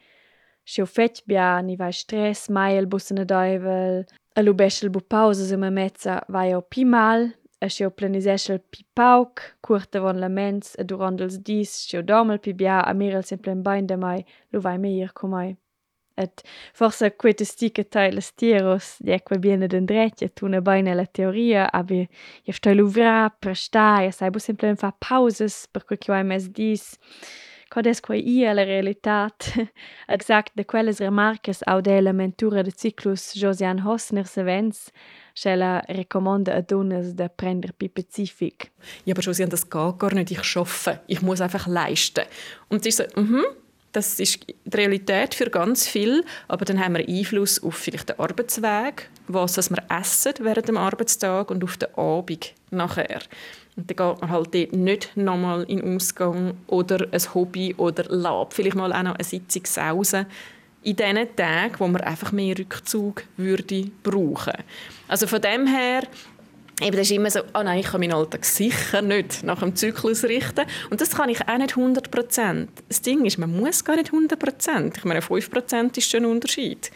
Se 0.64 0.82
u 0.82 0.86
fetch 0.86 1.22
bia 1.24 1.60
ni 1.60 1.76
vai 1.76 1.92
stress, 1.92 2.48
mai 2.48 2.76
el 2.76 2.86
bus 2.86 3.10
na 3.10 3.24
daivel, 3.24 4.04
A 4.38 4.42
Lubeschel 4.42 4.90
buca 4.90 5.06
pausas 5.08 5.50
e 5.50 5.56
mamezza 5.56 6.22
vai 6.28 6.50
jeu 6.50 6.60
pi 6.60 6.84
mal, 6.84 7.22
e 7.58 7.68
sch'jeu 7.72 7.90
planiseschel 7.90 8.58
pli 8.70 8.84
pauc, 8.94 9.40
cuort 9.64 9.96
avon 9.96 10.20
laments 10.20 10.74
e 10.80 10.84
duront 10.84 11.22
ils 11.24 11.38
dis 11.48 11.70
sch'jeu 11.86 12.02
domel 12.10 12.38
pli 12.44 12.52
bia 12.52 12.82
e 12.90 12.92
mirel 12.92 13.24
sempel 13.24 13.56
bain 13.66 13.86
da 13.86 13.96
mai 13.96 14.20
lu 14.52 14.60
vai 14.60 14.76
meier 14.76 15.14
co 15.14 15.26
mai. 15.26 15.56
Et 16.18 16.42
forse 16.74 17.16
quei 17.16 17.32
testi 17.32 17.70
che 17.72 17.84
tai 17.88 18.10
las 18.12 18.30
tieros 18.34 18.86
die 19.00 19.18
quei 19.26 19.38
biene 19.38 19.66
d'endretg 19.68 20.20
e 20.20 20.28
tuna 20.28 20.60
bain 20.60 20.84
la 20.84 21.06
teoria 21.06 21.70
abi 21.72 22.06
je 22.44 22.52
stai 22.52 22.74
luvra 22.74 23.30
per 23.30 23.56
stai 23.56 24.06
e 24.08 24.12
sai 24.12 24.30
bu 24.30 24.38
sempel 24.38 24.76
fa 24.76 24.92
pausas 24.92 25.66
per 25.72 25.84
quei 25.86 25.98
che 25.98 26.12
vai 26.12 26.24
mes 26.24 26.44
dis. 26.50 26.84
Cod 27.68 27.86
es 27.90 28.00
quai 28.00 28.20
ia 28.22 28.52
la 28.54 28.62
realitat, 28.62 29.48
exact 30.16 30.52
de 30.54 30.64
quelles 30.64 31.00
remarques 31.02 31.64
au 31.66 31.80
de 31.80 31.98
la 32.00 32.12
mentura 32.12 32.62
de 32.62 32.70
ciclus 32.70 33.32
Josian 33.34 33.80
Hosner 33.82 34.26
Sevens, 34.26 34.92
se 35.34 35.56
la 35.56 35.80
recommanda 35.88 36.54
a 36.54 36.62
Donas 36.62 37.14
de 37.14 37.28
prender 37.28 37.72
pi 37.72 37.88
pacific. 37.88 38.70
Ja, 39.04 39.14
aber 39.14 39.22
Josian, 39.22 39.50
das 39.50 39.68
geht 39.68 39.98
gar 39.98 40.14
nicht. 40.14 40.30
Ich 40.30 40.44
schaffe. 40.44 41.00
Ich 41.08 41.22
muss 41.22 41.40
einfach 41.40 41.66
leisten. 41.66 42.24
Und 42.68 42.84
sie 42.84 42.92
so, 42.92 43.04
mhm, 43.16 43.44
das 43.92 44.20
ist 44.20 44.46
die 44.46 44.76
Realität 44.76 45.34
für 45.34 45.50
ganz 45.50 45.88
viel, 45.88 46.24
aber 46.48 46.64
dann 46.64 46.78
haben 46.78 46.96
wir 46.96 47.08
Einfluss 47.08 47.62
auf 47.62 47.74
vielleicht 47.74 48.10
den 48.10 48.18
Arbeitsweg, 48.18 49.08
was 49.26 49.70
wir 49.70 49.82
essen 49.88 50.34
während 50.40 50.68
dem 50.68 50.76
Arbeitstag 50.76 51.50
und 51.50 51.64
auf 51.64 51.76
den 51.78 51.94
Abend 51.96 52.54
nachher. 52.70 53.20
Und 53.76 53.90
dann 53.90 53.96
geht 53.96 54.20
man 54.20 54.30
halt 54.30 54.54
dort 54.54 54.72
nicht 54.72 55.16
nochmal 55.16 55.64
in 55.64 55.80
den 55.80 55.96
Ausgang 55.96 56.54
oder 56.66 57.06
ein 57.12 57.34
Hobby 57.34 57.74
oder 57.76 58.04
Lab, 58.08 58.54
vielleicht 58.54 58.74
mal 58.74 58.92
auch 58.92 59.02
noch 59.02 59.14
eine 59.14 59.24
Sitzung 59.24 59.66
sausen. 59.66 60.26
In 60.82 60.96
diesen 60.96 61.36
Tagen, 61.36 61.74
wo 61.78 61.86
man 61.88 62.00
einfach 62.00 62.32
mehr 62.32 62.56
Rückzug 62.58 63.24
würde 63.36 63.90
brauchen. 64.02 64.54
Also 65.08 65.26
von 65.26 65.42
dem 65.42 65.66
her, 65.66 66.04
eben, 66.80 66.96
das 66.96 67.06
ist 67.06 67.10
immer 67.10 67.30
so, 67.30 67.40
oh 67.54 67.62
nein, 67.62 67.80
ich 67.80 67.86
kann 67.86 68.00
meinen 68.00 68.12
Alltag 68.12 68.44
sicher 68.44 69.02
nicht 69.02 69.42
nach 69.42 69.58
dem 69.58 69.74
Zyklus 69.74 70.24
richten. 70.24 70.64
Und 70.88 71.00
das 71.00 71.10
kann 71.10 71.28
ich 71.28 71.46
auch 71.46 71.58
nicht 71.58 71.74
100% 71.74 72.68
Das 72.88 73.02
Ding 73.02 73.24
ist, 73.24 73.36
man 73.36 73.54
muss 73.54 73.84
gar 73.84 73.96
nicht 73.96 74.12
100% 74.12 74.96
Ich 74.96 75.04
meine, 75.04 75.20
5% 75.20 75.98
ist 75.98 76.10
schon 76.10 76.22
ein 76.22 76.30
Unterschied. 76.30 76.90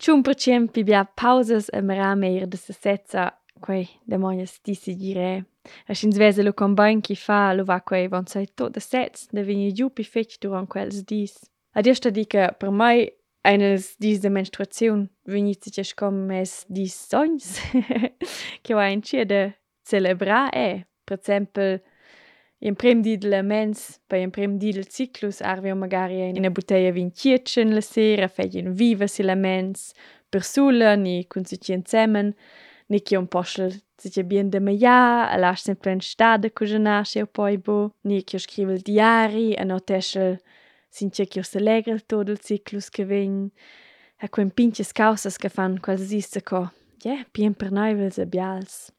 Ciun 0.00 0.22
per 0.22 0.34
cento 0.34 0.82
bi 0.82 0.96
pausas 1.14 1.68
e 1.68 1.82
mera 1.82 2.16
meir 2.16 2.46
de 2.46 2.58
se 2.58 2.72
setza 2.72 3.34
quei 3.60 3.88
de 4.06 4.16
moias 4.16 4.58
decidire 4.64 5.44
A 5.86 5.94
sin 5.94 6.12
svese 6.12 6.42
lo 6.42 6.52
combine 6.52 7.00
chi 7.00 7.14
fa 7.14 7.52
lo 7.52 7.64
va 7.64 7.80
quei 7.80 8.08
von 8.08 8.26
sai 8.26 8.46
tot 8.56 8.72
de 8.72 8.80
sets 8.80 9.28
de 9.34 9.42
vini 9.42 9.72
giù 9.72 9.86
pi 9.90 10.04
fetch 10.04 10.38
durant 10.42 10.68
quels 10.72 11.04
dis. 11.04 11.34
Ad 11.76 11.86
esta 11.86 12.10
di 12.10 12.24
che 12.26 12.54
per 12.58 12.70
mai 12.70 12.98
eines 13.42 13.96
dis 13.98 14.18
de 14.20 14.30
menstruaziun 14.30 15.08
vini 15.24 15.54
sich 15.54 15.86
scom 15.86 16.14
mes 16.26 16.64
dis 16.68 16.94
sogns 17.10 17.60
che 18.62 18.74
va 18.74 18.86
in 18.88 19.00
de 19.00 19.54
celebra 19.82 20.50
e 20.50 20.86
per 21.04 21.18
esempio 21.18 21.80
in 22.58 22.74
prim 22.74 23.00
di 23.02 23.16
de 23.16 23.42
mens 23.42 24.00
bei 24.08 24.22
in 24.22 24.30
prim 24.30 24.58
di 24.58 24.72
del 24.72 24.86
cyclus 24.86 25.40
arvi 25.40 25.72
magari 25.72 26.28
in 26.28 26.36
una 26.36 26.50
bottiglia 26.50 26.92
vin 26.92 27.10
chietchen 27.10 27.72
la 27.72 27.80
sera 27.80 28.28
fegin 28.28 28.72
viva 28.74 29.06
si 29.06 29.22
la 29.22 29.34
mens 29.34 29.92
per 30.28 30.42
sula 30.44 30.94
ni 30.94 31.26
sich 31.44 31.70
Nick 32.90 33.12
un 33.12 33.28
postel 33.28 33.72
se 33.96 34.22
bien 34.24 34.50
de 34.50 34.58
meja, 34.58 35.28
a 35.30 35.36
lascia 35.36 35.64
sempre 35.64 35.92
in 35.92 36.00
stade 36.00 36.52
che 36.52 36.78
nasce 36.78 37.22
o 37.22 37.26
poi 37.26 37.56
bo. 37.58 37.94
Nick 38.02 38.32
io 38.32 38.38
scrive 38.38 38.72
il 38.72 38.80
diari, 38.80 39.54
a 39.54 39.62
notesce 39.62 40.40
sin 40.88 41.10
che 41.10 41.28
io 41.32 41.42
se 41.42 41.60
legra 41.60 41.92
il 41.92 42.04
todo 42.04 42.32
il 42.32 42.40
ciclus 42.40 42.88
che 42.88 43.04
vegn. 43.04 43.48
A 44.22 44.28
quem 44.28 44.50
pinches 44.50 44.92
causas 44.92 45.36
che 45.36 45.48
fan 45.48 45.78
quasi 45.80 46.16
isse 46.16 46.42
co. 46.42 46.70
Yeah, 47.04 47.24
pien 47.30 47.54
per 47.54 47.70
naivels 47.70 48.16
vils 48.16 48.18
e 48.18 48.26
bials. 48.26 48.92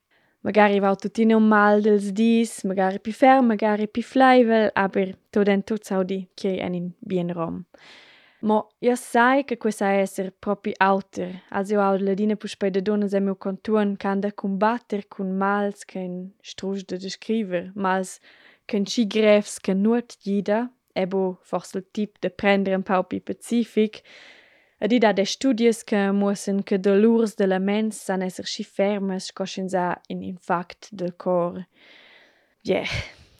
Magari 0.44 0.80
va 0.80 0.96
tutti 0.96 1.24
un 1.34 1.48
mal 1.48 1.82
dels 1.82 2.12
dis, 2.12 2.64
magari 2.64 3.00
pi 3.00 3.12
ferm, 3.12 3.46
magari 3.46 3.88
pi 3.88 4.02
flaivel, 4.02 4.72
aber 4.74 5.16
tot 5.30 5.48
en 5.48 5.64
tot 5.64 5.84
saudi 5.84 6.30
che 6.34 6.58
en 6.60 6.74
in 6.74 6.92
bien 7.00 7.32
rom. 7.32 7.66
Ma 8.44 8.66
io 8.80 8.96
sai 8.96 9.44
che 9.44 9.58
questa 9.58 9.92
è 9.92 10.00
essere 10.00 10.32
proprio 10.32 10.74
alter, 10.78 11.44
als 11.50 11.70
io 11.70 11.80
ho 11.80 11.96
la 11.98 12.16
dina 12.16 12.36
per 12.36 12.72
le 12.74 12.82
donne 12.82 13.08
se 13.08 13.20
mio 13.20 13.36
contorn 13.36 13.96
can 13.98 14.20
da 14.20 14.34
combatter 14.34 15.08
con 15.08 15.38
mals 15.38 15.86
che 15.86 16.00
in 16.00 16.32
strusch 16.42 16.86
da 16.86 16.98
descriver, 16.98 17.72
mals 17.76 18.20
che 18.66 18.78
in 18.78 18.86
ci 18.86 19.06
grefs 19.06 19.60
che 19.60 19.76
nuot 19.76 20.18
gida, 20.20 20.72
ebo 20.94 21.38
forse 21.44 21.78
il 21.78 21.86
tip 21.92 22.18
de 22.20 22.32
prendere 22.32 22.76
un 22.76 22.82
pau 22.82 23.04
pacific, 23.04 24.02
ed 24.80 24.92
ida 24.92 25.14
de 25.14 25.26
studies 25.26 25.84
che 25.84 26.12
muossen 26.12 26.64
che 26.64 26.80
de 26.80 26.96
lurs 26.96 27.36
de 27.36 27.46
la 27.46 27.60
mens 27.60 28.02
san 28.02 28.24
esser 28.24 28.46
sci 28.46 28.64
fermes 28.64 29.32
coscienza 29.32 30.02
in 30.08 30.24
infact 30.24 30.90
del 30.92 31.16
cor. 31.16 31.68
Yeah. 32.64 32.88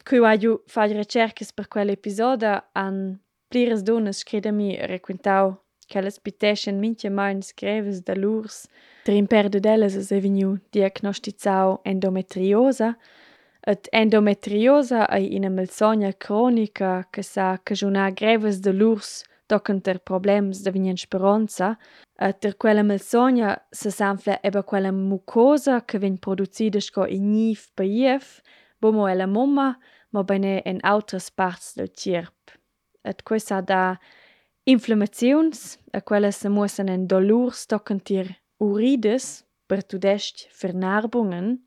Qui 0.04 0.18
voglio 0.18 0.62
fare 0.66 0.92
ricerche 0.94 1.44
per 1.52 1.66
quell'episodio 1.66 2.62
an 2.72 3.18
Pliras 3.52 3.82
dunnas 3.84 4.22
scredami 4.22 4.78
raquentau 4.88 5.58
ch'ellas 5.90 6.16
piteschan 6.24 6.78
mintgamein 6.80 7.42
grevas 7.60 7.98
da 8.00 8.14
lurs, 8.16 8.62
drimper 9.04 9.50
dad 9.52 9.66
ellas 9.74 9.94
es 10.00 10.08
ei 10.10 10.22
vegniu 10.24 10.54
diagnostizzau 10.72 11.82
endometriosa. 11.84 12.94
Ed 13.72 13.90
endometriosa 13.92 15.02
ei 15.18 15.26
ina 15.36 15.50
malsogna 15.50 16.14
cronica 16.24 16.92
che 17.12 17.22
sa 17.22 17.58
caschunar 17.58 18.14
grevas 18.20 18.56
dalurs 18.64 19.10
tochen 19.48 19.82
tier 19.82 20.00
problems 20.00 20.62
da 20.64 20.70
vignensperonza 20.70 21.76
e 22.16 22.32
tier 22.40 22.56
quella 22.56 22.82
malsogna 22.82 23.50
sesanfla 23.70 24.40
era 24.42 24.62
quella 24.62 24.92
mucosa 24.92 25.84
che 25.84 25.98
vegn 25.98 26.16
producida 26.16 26.80
sco 26.80 27.04
igniv 27.04 27.68
pajiev, 27.76 28.24
buca 28.80 28.96
mo 28.96 29.06
ella 29.12 29.26
mumma, 29.26 29.68
mo 30.12 30.24
beiner 30.24 30.62
en 30.64 30.80
autras 30.82 31.30
parts 31.30 31.74
dal 31.76 31.92
tgierp. 31.92 32.61
Et 33.04 33.22
questa 33.22 33.60
da 33.60 33.98
inflammaziuns, 34.64 35.78
a 35.92 36.00
quelles 36.00 36.36
se 36.36 36.48
muossen 36.48 36.88
en 36.88 37.06
dolurs 37.06 37.66
tocantir 37.66 38.30
urides 38.60 39.44
per 39.66 39.82
tudest 39.82 40.46
vernarbungen. 40.60 41.58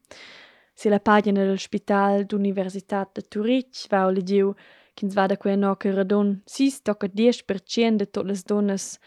Si 0.75 0.89
la 0.89 0.99
pagina 0.99 1.43
del 1.43 1.59
Spital 1.59 2.25
d'Universitat 2.25 3.15
de 3.15 3.21
Zurich 3.31 3.87
va 3.91 4.05
o 4.07 4.11
legiu 4.11 4.55
ch'ins 4.95 5.13
vada 5.15 5.37
quei 5.37 5.57
no 5.57 5.75
che 5.75 5.91
radon 5.91 6.41
6 6.45 6.81
tocca 6.83 7.07
10% 7.07 7.97
de 7.97 8.05
tot 8.05 8.25
les 8.25 8.43
donnes 8.43 8.99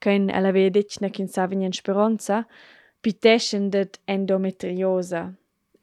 kein 0.00 0.28
ella 0.30 0.52
ve 0.52 0.70
ditna 0.70 1.08
ch'in 1.08 1.28
sa 1.28 1.46
venien 1.46 1.72
speranza, 1.72 2.44
piteschen 3.02 3.70
det 3.70 4.00
endometriosa. 4.06 5.22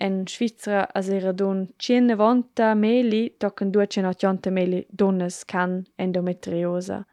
en 0.06 0.26
Svizra 0.28 0.88
as 0.98 1.10
era 1.10 1.32
dun 1.32 1.68
tschinavonta 1.78 2.74
meli 2.76 3.24
tochen 3.40 3.72
duecentottonta 3.72 4.50
meli 4.52 4.86
dunnas 4.90 5.44
can 5.46 5.86
endometriosa. 5.98 7.06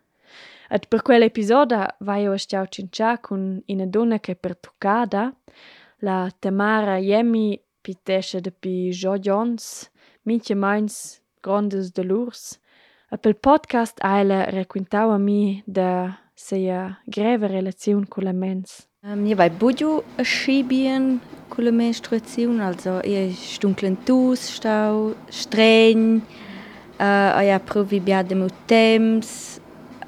Et 0.71 0.87
per 0.89 1.03
quell'episoda 1.03 1.81
vaio 2.01 2.33
a 2.33 2.39
stiau 2.39 2.67
tschintschà 2.67 3.19
cun 3.25 3.63
ina 3.73 3.87
dunna 3.87 4.19
che 4.19 4.35
per 4.37 4.57
tuccada, 4.57 5.33
la 6.01 6.31
Tamara 6.39 6.97
Jemi 6.99 7.59
pitescha 7.83 8.41
dapi 8.41 8.93
schodjons, 8.93 9.91
mintgamains 10.27 11.21
grondas 11.41 11.93
dolurs, 11.93 12.59
e 13.11 13.17
pel 13.17 13.37
podcast 13.37 14.01
ha 14.05 14.19
ella 14.21 14.45
requintau 14.51 15.11
a 15.11 15.19
mi 15.19 15.63
da 15.65 16.28
seier 16.39 16.99
gräve 17.11 17.51
Relationun 17.51 18.09
Kolmens. 18.09 18.89
Mir 19.03 19.33
ähm, 19.33 19.37
bei 19.37 19.49
Bojo 19.49 20.05
Schibien 20.23 21.21
Kolmenstruun, 21.51 22.61
also 22.61 23.01
e 23.03 23.35
dunklen 23.61 23.97
Tus, 24.05 24.51
Stau, 24.57 25.15
Sträin, 25.31 26.23
äh, 26.99 27.03
eier 27.03 27.59
Provibia 27.59 28.23
de 28.23 28.37
Motems, 28.37 29.61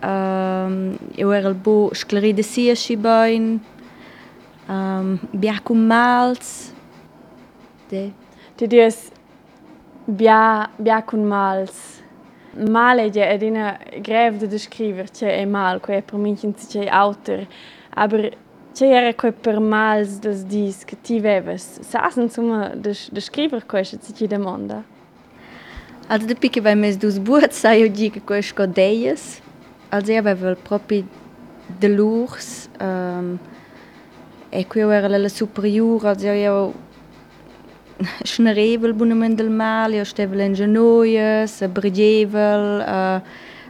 Joel 0.03 1.47
ähm, 1.47 1.61
bo 1.63 1.91
skleride 1.95 2.43
Sierchibein, 2.43 3.61
ähm, 4.69 5.21
Bikum 5.33 5.87
Mals 5.87 6.73
Di 7.91 8.13
Dis 8.69 9.11
Biakun 10.07 11.29
Mals. 11.29 12.00
Maleđe 12.57 13.21
jedina 13.21 13.77
grev 13.97 14.39
da 14.41 14.47
descriver 14.51 15.11
če 15.11 15.27
je 15.27 15.47
mal, 15.47 15.79
ko 15.79 15.93
je 15.93 16.03
prominčinci 16.03 16.67
če 16.73 16.81
je 16.81 16.89
autor, 16.93 17.45
aber 17.95 18.33
če 18.75 18.89
je 18.91 19.03
reko 19.05 19.31
je 19.31 19.37
per 19.45 19.61
mals 19.63 20.17
des 20.25 20.43
dis, 20.51 20.81
ki 20.85 20.99
ti 21.03 21.21
veves, 21.23 21.67
sas 21.87 22.19
insomma 22.19 22.73
descriver 23.15 23.63
ko 23.67 23.79
je 23.79 23.93
še 23.93 24.01
ci 24.07 24.17
ti 24.19 24.31
demanda. 24.31 24.83
Also 26.11 26.27
da 26.27 26.35
pike 26.35 26.59
vai 26.61 26.75
mes 26.75 26.99
dus 26.99 27.21
buat 27.23 27.55
sa 27.55 27.71
io 27.79 27.89
di 27.89 28.11
che 28.11 28.21
quei 28.21 28.43
scodeies, 28.43 29.41
also 29.91 30.11
io 30.11 30.19
avevo 30.19 30.57
proprio 30.57 31.05
de 31.79 31.89
lurs, 31.89 32.69
um, 32.81 32.87
ehm, 32.87 33.39
e 34.51 34.67
qui 34.67 34.81
era 34.81 35.07
la 35.07 35.29
superiore, 35.29 36.09
also 36.09 36.33
io 36.33 36.75
schnerevel 38.25 38.95
bune 38.97 39.15
mendel 39.15 39.51
mal, 39.51 39.95
jo 39.95 40.05
stevel 40.09 40.41
en 40.47 40.57
genoies, 40.57 41.61
brijevel, 41.75 42.83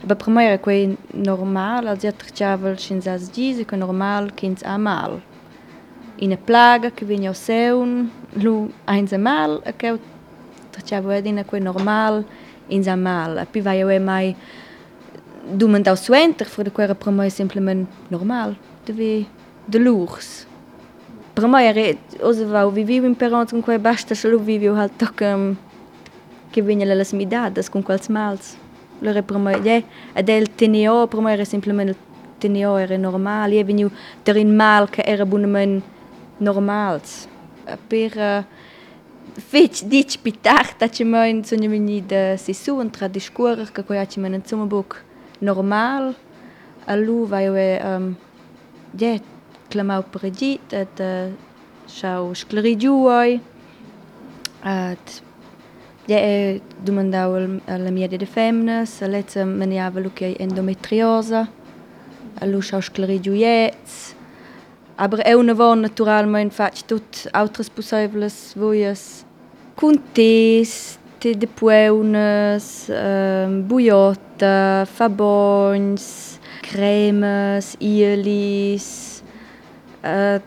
Ba 0.01 0.17
premeier 0.17 0.57
koe 0.65 0.95
normal, 1.13 1.91
als 1.91 2.07
ja 2.07 2.13
trtjavel 2.17 2.79
sin 2.81 3.03
as 3.05 3.27
dize 3.35 3.67
ko 3.69 3.77
normal 3.77 4.31
kinds 4.33 4.65
a 4.65 4.79
mal. 4.81 5.19
In 6.25 6.33
e 6.33 6.39
plaga 6.41 6.89
ke 6.91 7.05
vin 7.05 7.27
jo 7.27 7.35
seun, 7.37 8.09
lu 8.41 8.71
einze 8.89 9.21
mal, 9.21 9.59
a 9.69 9.75
keu 9.77 9.99
trtjavel 10.73 11.19
edina 11.19 11.45
koe 11.45 11.61
normal 11.61 12.25
in 12.71 12.89
a 12.89 12.97
mal. 12.97 13.37
A 13.39 13.45
pi 13.45 13.61
vai 13.61 13.81
jo 13.81 13.91
e 13.93 13.99
mai 13.99 14.35
dument 15.45 15.89
aus 15.89 16.07
suenter, 16.09 16.49
fur 16.49 16.65
de 16.65 16.71
koe 16.71 16.95
premeier 16.95 17.31
simplement 17.31 17.87
normal, 18.09 18.57
de 18.87 18.93
vi 18.93 19.27
de 19.69 19.79
lours. 19.79 20.47
Per 21.41 21.49
mai 21.49 21.97
oseva 22.21 22.69
vi 22.69 22.85
vivo 22.85 23.07
in 23.07 23.17
perons 23.17 23.51
con 23.51 23.63
quei 23.63 23.79
basta 23.79 24.15
solo 24.15 24.39
vivio 24.39 24.75
al 24.75 24.91
tocum 24.95 25.57
che 26.51 26.61
vegna 26.61 26.85
le 26.85 26.95
las 26.95 27.13
midadas 27.13 27.71
con 27.71 27.83
quals 27.83 28.09
mals. 28.09 28.59
Lore 28.99 29.23
per 29.23 29.39
mai 29.39 29.59
de 29.63 29.83
ed 30.13 30.29
el 30.29 30.51
teneo 30.55 31.07
per 31.07 31.21
mai 31.21 31.33
era 31.33 31.45
simplement 31.47 31.97
teneo 32.39 32.77
era 32.77 32.99
normal, 32.99 33.53
je 33.53 33.65
veniu 33.65 33.91
ter 34.23 34.37
in 34.37 34.55
mal 34.55 34.91
che 34.91 35.01
era 35.01 35.25
bunemen 35.25 35.83
normals. 36.37 37.27
Per 37.89 38.13
uh, 38.17 38.45
fetg 39.33 39.89
ditg 39.89 40.21
pitach 40.21 40.77
dat 40.77 40.99
je 40.99 41.05
mein 41.05 41.43
sonja 41.43 41.71
vegni 41.71 42.03
de 42.07 42.37
sisu 42.37 42.81
en 42.81 42.91
tra 42.91 43.09
discurer 43.09 43.73
che 43.73 43.83
coi 43.83 43.97
aci 43.97 44.21
men 44.21 44.35
en 44.35 44.43
zumabuk 44.45 45.03
normal. 45.39 46.15
Allu 46.85 47.27
vai 47.27 47.49
um, 47.81 48.17
je 48.93 49.21
clamau 49.71 50.03
per 50.03 50.27
agit, 50.29 50.73
et 50.75 51.01
uh, 51.01 51.33
schau 51.87 52.35
sclerigiuoi. 52.35 53.41
Et 54.67 55.23
ja, 56.11 56.19
e 56.19 56.61
domandau 56.85 57.37
alla 57.67 57.91
mia 57.91 58.09
de 58.09 58.27
femmes, 58.27 59.01
a 59.03 59.07
lezza 59.07 59.45
maniava 59.45 60.01
lu 60.01 60.13
che 60.13 60.35
endometriosa. 60.39 61.49
Allu 62.41 62.61
schau 62.61 62.81
sclerigiuiets. 62.81 64.15
Aber 64.97 65.21
è 65.21 65.33
una 65.33 65.55
von 65.55 65.81
naturalmente 65.81 66.55
fac 66.55 66.85
tut 66.85 67.29
altres 67.33 67.71
possibles 67.71 68.53
voies 68.55 69.25
contes, 69.75 70.99
te 71.19 71.33
de 71.35 71.47
pueunes, 71.47 72.89
um, 72.89 73.63
buiotta, 73.65 74.85
fabons, 74.85 76.39
cremes, 76.61 77.77
ielis, 77.81 79.10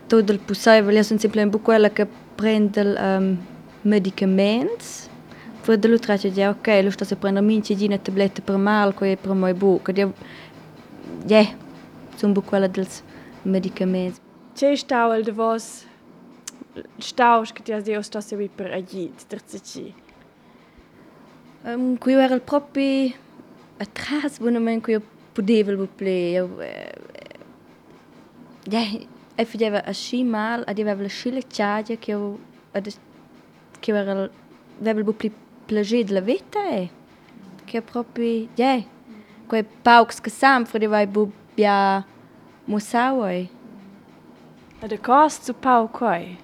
todo 0.08 0.34
o 0.34 0.40
possível. 0.40 0.96
Eu 0.96 1.04
sempre 1.04 1.40
lembro 1.40 1.60
que 1.60 1.72
ela 1.72 1.90
que 1.90 2.08
prende 2.36 2.82
um, 2.82 3.38
medicamentos 3.84 5.10
för 5.64 5.78
det 5.78 5.88
låter 5.88 6.14
att 6.14 6.24
jag 6.24 6.52
okej, 6.52 6.52
okay, 6.52 6.84
låter 6.84 7.06
sig 7.06 7.18
bränna 7.18 7.42
min 7.42 7.62
tidina 7.62 7.98
tabletter 7.98 8.42
per 8.42 8.58
mal, 8.58 8.94
och 8.98 9.08
jag 9.08 9.18
bränner 9.24 9.50
i 9.50 9.54
bok. 9.54 9.88
Och 9.88 9.94
det, 9.94 10.12
ja, 11.28 11.46
som 12.18 12.34
bok 12.34 12.54
alla 12.54 12.68
dels. 12.68 13.04
Ce 14.56 14.76
știau 14.76 15.14
el 15.14 15.24
de 15.24 15.32
vos, 15.32 15.86
Știau 16.98 17.44
și 17.44 17.54
cât 17.54 17.68
i-ați 17.68 17.86
de 17.86 17.96
o 17.98 18.02
stau 18.02 18.22
se 18.22 18.50
per 18.56 18.72
agit, 18.72 19.24
trățici? 19.24 19.94
Um, 21.76 21.96
cu 21.96 22.10
eu 22.10 22.20
era 22.20 22.38
propi 22.38 23.16
atras, 23.80 24.38
bună 24.38 24.60
men, 24.60 24.80
cu 24.80 24.92
eu 24.92 25.02
pudevel 25.32 25.76
buple, 25.76 26.10
eu... 26.10 26.50
Ja, 28.72 28.80
e 29.36 29.46
fageva 29.46 29.84
aschi 29.86 30.24
mal 30.24 30.64
ed 30.68 30.80
eu 30.80 30.88
haveva 30.88 31.06
aschi 31.06 31.32
la 31.32 31.42
tgagia 31.42 31.96
che 31.98 32.12
eu 32.12 32.40
che 33.82 33.92
eu 33.92 33.96
era 33.96 34.30
aveva 34.80 35.00
il 35.00 35.14
più 35.16 35.32
piacere 35.66 36.04
della 36.04 36.22
vita 36.22 36.70
e 36.70 36.90
che 37.66 37.82
proprio 37.82 38.48
yeah 38.56 38.84
quei 39.48 39.64
paucs 39.64 40.22
che 40.22 40.30
sam 40.30 40.66
fredeva 40.66 41.02
i 41.02 41.08
bubbia 41.08 42.06
musawai 42.66 43.50
ed 44.80 44.92
a 44.92 44.98
cost 44.98 45.44
su 45.44 45.54
pau 45.54 45.90
quai 45.90 46.38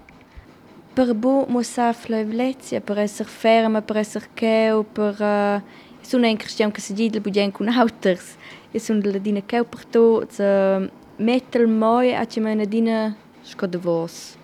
per 0.93 1.13
bu 1.13 1.45
musa 1.47 1.93
flevlezia 1.93 2.81
per 2.81 2.97
esser 2.97 3.27
ferma 3.27 3.81
per 3.81 3.97
esser 3.97 4.27
cheu 4.33 4.83
per 4.83 5.15
uh, 5.21 5.61
sono 6.01 6.27
un 6.27 6.37
cristiano 6.37 6.71
che 6.71 6.81
si 6.81 6.93
dice 6.93 7.11
che 7.11 7.21
budien 7.21 7.51
con 7.51 7.67
autors 7.67 8.35
e 8.71 8.79
sono 8.79 8.99
la 9.03 9.17
dina 9.17 9.41
cheu 9.41 9.65
per 9.65 9.85
tots 9.85 10.37
uh, 10.39 10.89
metal 11.19 11.67
moi 11.67 12.13
att 12.13 12.37
jag 12.37 12.43
menar 12.43 12.65
dina 12.65 13.13
skodvås. 13.43 14.37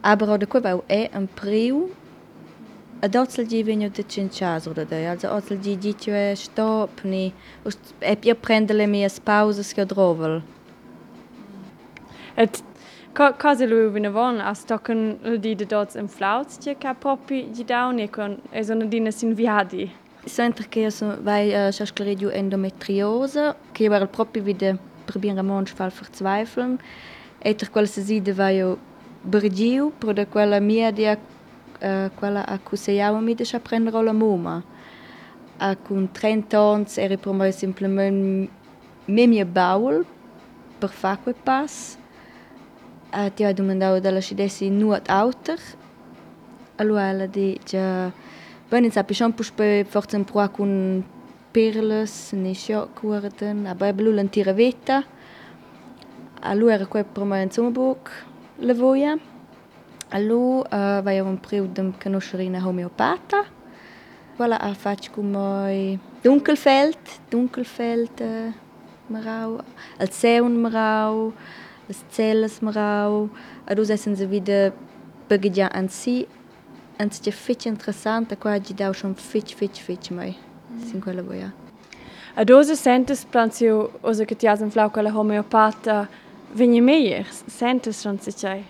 Aber 0.00 0.30
oder 0.30 0.46
koi 0.46 0.60
bau 0.60 0.82
e 0.88 1.08
en 1.12 1.26
priu 1.26 1.88
a 3.02 3.08
dotsel 3.08 3.46
gi 3.46 3.62
vinio 3.62 3.88
de 3.88 4.02
cinchas 4.02 4.66
oder 4.66 4.84
de 4.84 5.06
also 5.10 5.28
otsel 5.28 5.58
gi 5.62 5.76
gi 5.76 5.92
tu 5.92 6.10
e 6.10 6.36
stop 6.36 7.04
ni 7.04 7.32
e 8.00 8.16
pia 8.16 8.34
prendele 8.34 8.86
mi 8.86 9.04
as 9.04 9.20
pausas 9.20 9.72
che 9.72 9.84
drovel. 9.84 10.42
Et 12.36 12.62
Kaze 13.14 13.66
lui 13.66 13.88
vina 13.90 14.10
von 14.10 14.40
a 14.40 14.54
stocken 14.54 15.18
di 15.40 15.54
de 15.54 15.64
dots 15.64 15.96
en 15.96 16.08
flauts 16.08 16.58
che 16.58 16.74
ca 16.74 16.94
propi 16.94 17.50
gi 17.54 17.64
down 17.64 17.98
e 17.98 18.08
con 18.08 18.40
e 18.50 18.64
sono 18.64 18.84
dina 18.86 19.10
sin 19.10 19.34
viadi. 19.34 19.92
Sento 20.24 20.62
che 20.68 20.90
vai 21.20 21.54
a 21.54 21.70
sciascleridio 21.70 22.30
endometriose 22.30 23.54
che 23.72 23.84
era 23.84 24.06
proprio 24.06 24.42
vide 24.42 24.78
probieren 25.04 25.38
am 25.38 25.46
Mensch 25.46 25.74
fall 25.74 25.90
verzweifeln. 25.90 26.78
Eter 27.40 27.70
quella 27.70 27.86
se 27.86 28.02
side 28.02 28.32
vai 28.34 28.56
io 28.56 28.78
bergiu, 29.22 29.92
pro 29.98 30.12
da 30.12 30.26
quella 30.26 30.60
mia 30.60 30.90
dia 30.92 31.16
uh, 31.16 32.10
quella 32.14 32.46
a 32.46 32.58
cuseiau 32.58 33.20
mi 33.20 33.34
de 33.34 33.44
prendere 33.60 34.02
la 34.02 34.12
muma. 34.12 34.62
A 35.58 35.76
con 35.76 36.08
30 36.12 36.58
ans 36.58 36.98
eri 36.98 37.16
per 37.16 37.32
me 37.32 37.52
simplement 37.52 38.50
me 39.06 39.26
mia 39.26 39.44
baul 39.44 40.04
per 40.78 40.90
fa 40.90 41.16
quel 41.16 41.36
pass. 41.42 41.96
A 43.10 43.30
ti 43.30 43.44
ho 43.44 43.52
domandato 43.52 44.00
dalla 44.00 44.20
scidessi 44.20 44.68
nuot 44.70 45.08
auter. 45.08 45.60
Allora 46.76 47.08
ella 47.08 47.26
dice 47.26 48.12
Bene, 48.74 48.90
sa 48.90 49.04
pischon 49.04 49.32
puspe 49.32 49.84
forse 49.84 50.16
un 50.16 50.24
pro 50.24 50.48
con 50.50 51.04
perles, 51.54 52.32
ne 52.34 52.52
scio 52.54 52.88
curten, 52.98 53.66
aber 53.70 53.94
blu 53.94 54.10
lentira 54.12 54.52
veta. 54.52 55.04
Allu 56.42 56.68
era 56.68 56.86
quei 56.86 57.04
per 57.04 57.24
me 57.24 57.42
insomma 57.42 57.70
book 57.70 58.10
la 58.58 58.74
voia. 58.74 59.14
Allu 60.10 60.60
uh, 60.60 61.00
vai 61.02 61.20
un 61.20 61.38
priu 61.38 61.66
dem 61.66 61.92
conoscerina 61.92 62.60
homeopata. 62.66 63.44
Voilà, 64.36 64.58
a 64.58 64.74
fac 64.74 65.10
cum 65.14 65.30
moi 65.30 65.98
Dunkelfeld, 66.22 66.98
Dunkelfeld 67.30 68.20
uh, 68.20 68.52
marau, 69.08 69.60
al 69.98 70.10
seun 70.10 70.60
marau, 70.60 71.32
las 71.86 72.04
celles 72.10 72.60
marau. 72.60 73.30
Adus 73.66 73.90
essen 73.90 74.16
se 74.16 74.26
wieder 74.26 74.72
begidja 75.28 75.70
an 75.72 75.88
si 75.88 76.26
Anzi, 76.96 77.28
è 77.28 77.32
fitch 77.32 77.64
interessante, 77.66 78.36
qua 78.36 78.60
ci 78.60 78.72
dau 78.72 78.92
schon 78.92 79.16
fitch, 79.16 79.54
fitch, 79.56 79.80
fitch 79.80 80.10
mai. 80.10 80.36
Sin 80.82 81.00
quella 81.00 81.22
voia. 81.22 81.52
A 82.36 82.44
dose 82.44 82.74
sentes 82.74 83.24
planzio 83.24 83.92
osa 84.00 84.24
che 84.24 84.34
ti 84.34 84.46
has 84.46 84.60
en 84.60 84.70
flau 84.70 84.90
quella 84.90 85.16
homeopata 85.16 86.08
vegni 86.52 86.80
meier, 86.80 87.24
sentes 87.46 88.00
schon 88.00 88.18
si 88.18 88.32
c'hai. 88.32 88.64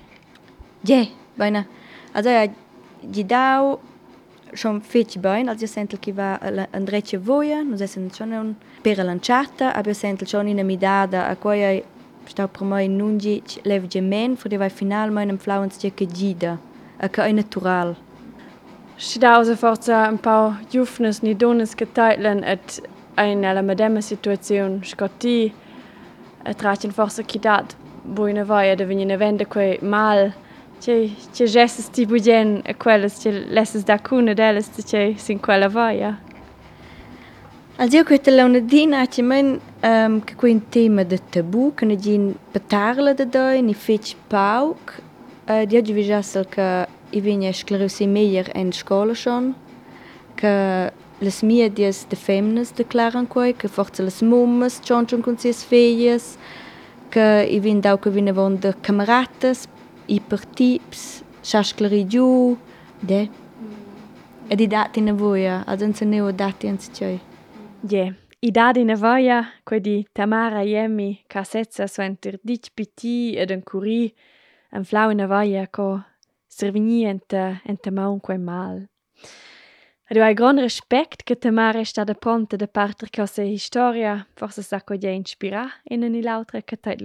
Ja, 0.82 1.06
bene. 1.34 1.66
Also 2.12 2.28
ja, 2.28 2.46
ci 3.10 3.24
dau 3.24 3.78
schon 4.52 4.80
fitch 4.82 5.18
bein, 5.18 5.48
also 5.48 5.64
io 5.64 5.70
sento 5.70 5.96
che 5.98 6.12
va 6.12 6.38
an 6.38 6.84
drecce 6.84 7.18
voia, 7.18 7.62
non 7.62 7.80
essen 7.80 8.10
schon 8.12 8.32
un 8.32 8.54
per 8.82 9.02
lanciata, 9.02 9.74
aber 9.74 9.88
io 9.88 9.94
sento 9.94 10.26
schon 10.26 10.48
in 10.48 10.64
midada 10.64 11.28
a 11.28 11.36
qua 11.36 11.54
io 11.54 11.82
stau 12.26 12.48
per 12.48 12.64
mai 12.64 12.88
nungi 12.88 13.42
levge 13.62 14.00
men, 14.00 14.36
for 14.36 14.54
vai 14.56 14.70
finalmente 14.70 15.32
un 15.32 15.38
flau 15.38 15.62
ans 15.62 15.76
che 15.78 16.06
gida, 16.06 16.58
a 16.98 17.08
che 17.08 17.22
è 17.22 17.32
natural. 17.32 17.96
Și 18.96 19.18
da, 19.18 19.38
o 19.38 19.42
să 19.42 19.54
forța 19.54 20.06
în 20.06 20.16
pau 20.16 20.54
jufnes 20.72 21.20
ni 21.20 21.34
dones 21.34 21.74
geteilen 21.76 22.42
et 22.42 22.80
ein 23.16 23.42
eller 23.42 23.62
med 23.62 23.76
dem 23.76 24.00
situation 24.00 24.80
scotti 24.84 25.52
et 26.42 26.60
racin 26.60 26.90
forsa 26.90 27.22
kidat 27.22 27.76
buine 28.12 28.42
vai 28.42 28.68
de 28.68 28.74
da 28.74 28.84
venine 28.84 29.16
vende 29.16 29.44
quei 29.44 29.78
mal. 29.82 30.34
Ce 30.82 31.10
ce 31.34 31.44
gestes 31.44 31.86
ti 31.86 32.06
bugen 32.06 32.60
e 32.64 32.72
quelles 32.72 33.20
ce 33.20 33.30
lesses 33.30 33.82
da 33.82 33.98
cune 33.98 34.34
deles 34.34 34.70
ce 34.86 35.14
sin 35.16 35.38
quella 35.38 35.68
vaia. 35.68 36.18
Azi 37.76 37.96
eu 37.96 38.04
quete 38.04 38.30
la 38.30 38.44
una 38.44 38.58
dina 38.58 39.04
ce 39.04 39.22
men 39.22 39.60
um, 39.82 40.20
che 40.20 40.34
quei 40.34 40.62
tema 40.68 41.02
de 41.02 41.18
tabu 41.30 41.72
che 41.74 41.84
ne 41.84 41.94
din 41.94 42.34
petarla 42.50 43.12
de 43.12 43.24
doi 43.24 43.60
ni 43.60 43.74
fec 43.74 44.14
pauc. 44.26 45.02
Uh, 45.48 45.64
di 45.66 45.76
oggi 45.76 45.92
vi 45.92 46.02
i 47.14 47.20
viene 47.20 47.52
sclerosi 47.52 48.06
meglio 48.06 48.44
in 48.54 48.72
scuola 48.72 49.14
schon. 49.14 49.54
Che 50.34 50.92
le 51.18 51.32
medias 51.42 52.06
de 52.08 52.16
femmes 52.16 52.72
declaran 52.72 53.26
quei 53.28 53.54
che 53.54 53.68
forse 53.68 54.02
le 54.02 54.12
mummas 54.22 54.80
schon 54.82 55.06
schon 55.06 55.22
con 55.22 55.38
ses 55.38 55.62
feies. 55.64 56.36
Che 57.08 57.46
i 57.48 57.60
vin 57.60 57.80
dau 57.80 57.98
che 57.98 58.10
vine 58.10 58.32
von 58.32 58.58
de 58.58 58.74
cameratas 58.80 59.68
ipertips 60.06 61.22
schaschleri 61.40 62.06
giù 62.06 62.56
de. 63.00 63.28
E 64.48 64.54
di 64.56 64.66
dati 64.66 65.00
na 65.00 65.12
voia 65.12 65.64
ad 65.66 65.80
un 65.80 65.94
se 65.94 66.04
neo 66.04 66.30
dati 66.32 66.66
ans 66.66 66.90
cei 66.92 67.20
Je, 67.80 68.14
i 68.40 68.50
dadi 68.50 68.84
na 68.84 68.94
voia, 68.94 69.44
quei 69.62 69.80
di 69.80 70.06
Tamara 70.12 70.62
Yemi, 70.62 71.22
ca 71.26 71.44
setza 71.44 71.86
so 71.86 72.02
enter 72.02 72.38
dic 72.42 72.70
piti 72.74 73.36
ed 73.36 73.50
un 73.50 73.62
curi, 73.62 74.12
en 74.72 74.84
flau 74.84 75.12
na 75.12 75.26
voia 75.26 75.66
co 75.66 76.00
servigni 76.54 77.04
ente, 77.04 77.60
ente 77.64 77.90
maun 77.90 78.20
mal. 78.38 78.88
Ed 80.06 80.18
hai 80.18 80.34
gran 80.34 80.58
respect 80.58 81.22
che 81.24 81.36
Tamara 81.36 81.80
è 81.80 81.84
stata 81.84 82.14
pronta 82.14 82.56
da 82.56 82.68
parte 82.68 83.08
cosa 83.10 83.42
historia, 83.42 84.26
forse 84.34 84.62
sa 84.62 84.82
co 84.82 84.94
inspira 84.94 85.66
in 85.84 86.02
un 86.02 86.20
l'altra 86.20 86.62
che 86.62 86.76
tait. 86.76 87.00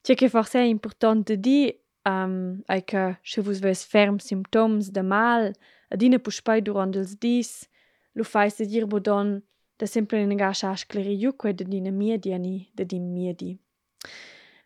C'è 0.00 0.14
che 0.14 0.28
forse 0.28 0.58
è 0.58 0.62
importante 0.62 1.38
di 1.38 1.72
um, 2.04 2.60
ai 2.66 2.82
che 2.84 3.18
se 3.22 3.42
vos 3.42 3.58
ves 3.58 3.84
ferm 3.84 4.16
symptoms 4.16 4.90
de 4.90 5.02
mal, 5.02 5.52
adina 5.88 6.18
puspai 6.18 6.62
durant 6.62 6.94
ils 6.94 7.16
dis, 7.18 7.68
lo 8.12 8.24
fai 8.24 8.50
se 8.50 8.64
dir 8.64 8.86
bodon 8.86 9.42
da 9.76 9.86
sempre 9.86 10.20
in 10.20 10.36
gasha 10.36 10.74
scleri 10.74 11.16
juque 11.16 11.54
de 11.54 11.64
dina 11.64 11.90
miedi 11.90 12.30
de 12.74 12.84
din 12.84 13.12
miedi. 13.12 13.58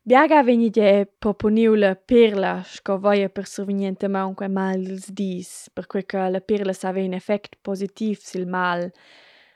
Biaga 0.05 0.43
vegnidia 0.43 0.83
era 0.83 1.07
proponiu 1.19 1.77
perla 2.05 2.65
sco 2.65 2.99
voia 2.99 3.29
persurvegnientamein 3.29 4.35
quei 4.35 4.49
malils 4.49 5.13
dis, 5.13 5.71
perquei 5.73 6.05
che 6.05 6.29
la 6.29 6.41
perla 6.41 6.73
s'havi 6.73 7.05
in 7.05 7.15
effect 7.15 7.55
positiv 7.63 8.19
sil 8.19 8.49
mal. 8.49 8.91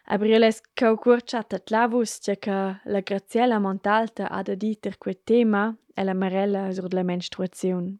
E 0.07 0.19
brioless 0.19 0.61
cheu 0.73 0.95
cuortschatta 0.95 1.59
clavus 1.65 2.21
tgei 2.21 2.39
che 2.39 2.81
la 2.85 3.01
Graziella 3.01 3.59
Montalta 3.59 4.29
ha 4.31 4.43
dadit 4.43 4.79
tier 4.81 5.19
tema 5.25 5.77
e 5.93 6.05
la 6.05 6.15
marella 6.15 6.71
sur 6.71 6.93
la 6.93 7.03
menstruaziun. 7.03 7.99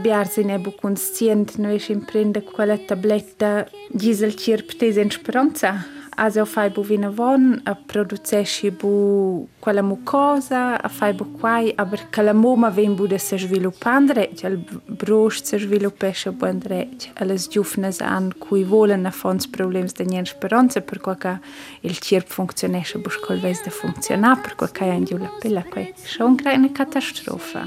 Biars 0.00 0.38
in 0.38 0.50
ebu 0.50 0.74
conscient, 0.80 1.56
noi 1.58 1.78
scimprende 1.78 2.42
quella 2.44 2.78
tabletta 2.78 3.68
gisel 3.90 4.34
cirptesa 4.36 5.02
in 5.02 5.10
speranza. 5.10 5.84
Also 6.16 6.44
fai 6.44 6.70
bu 6.70 6.82
vina 6.82 7.10
von, 7.10 7.60
a 7.64 7.74
producesci 7.74 8.70
bu 8.70 9.48
quella 9.58 9.82
mucosa, 9.82 10.76
a 10.76 10.88
fai 10.88 11.12
bu 11.12 11.24
quai, 11.40 11.72
aber 11.76 12.08
quella 12.12 12.32
moma 12.32 12.70
ven 12.70 12.94
bu 12.94 13.06
de 13.06 13.18
se 13.18 13.36
sviluppandre, 13.36 14.30
il 14.42 14.64
brosch 14.86 15.42
se 15.42 15.58
sviluppesce 15.58 16.30
bu 16.30 16.46
andre, 16.46 16.88
alles 17.14 17.48
giufnes 17.48 18.00
an 18.00 18.32
cui 18.38 18.62
volen 18.64 19.06
a 19.06 19.10
fons 19.10 19.46
problems 19.46 19.92
de 19.92 20.04
nien 20.04 20.24
speranza, 20.24 20.80
per 20.80 21.00
qua 21.00 21.16
ca 21.16 21.40
il 21.80 21.98
cirp 21.98 22.28
funzionesce 22.28 22.98
bu 22.98 23.10
scolves 23.10 23.62
de 23.62 23.70
funzionar, 23.70 24.40
per 24.40 24.54
qua 24.54 24.68
ca 24.68 24.84
in 24.84 25.04
giu 25.04 25.16
la 25.16 25.30
pella, 25.40 25.62
quai 25.62 25.92
schon 26.04 26.36
una 26.44 26.70
catastrofa. 26.72 27.66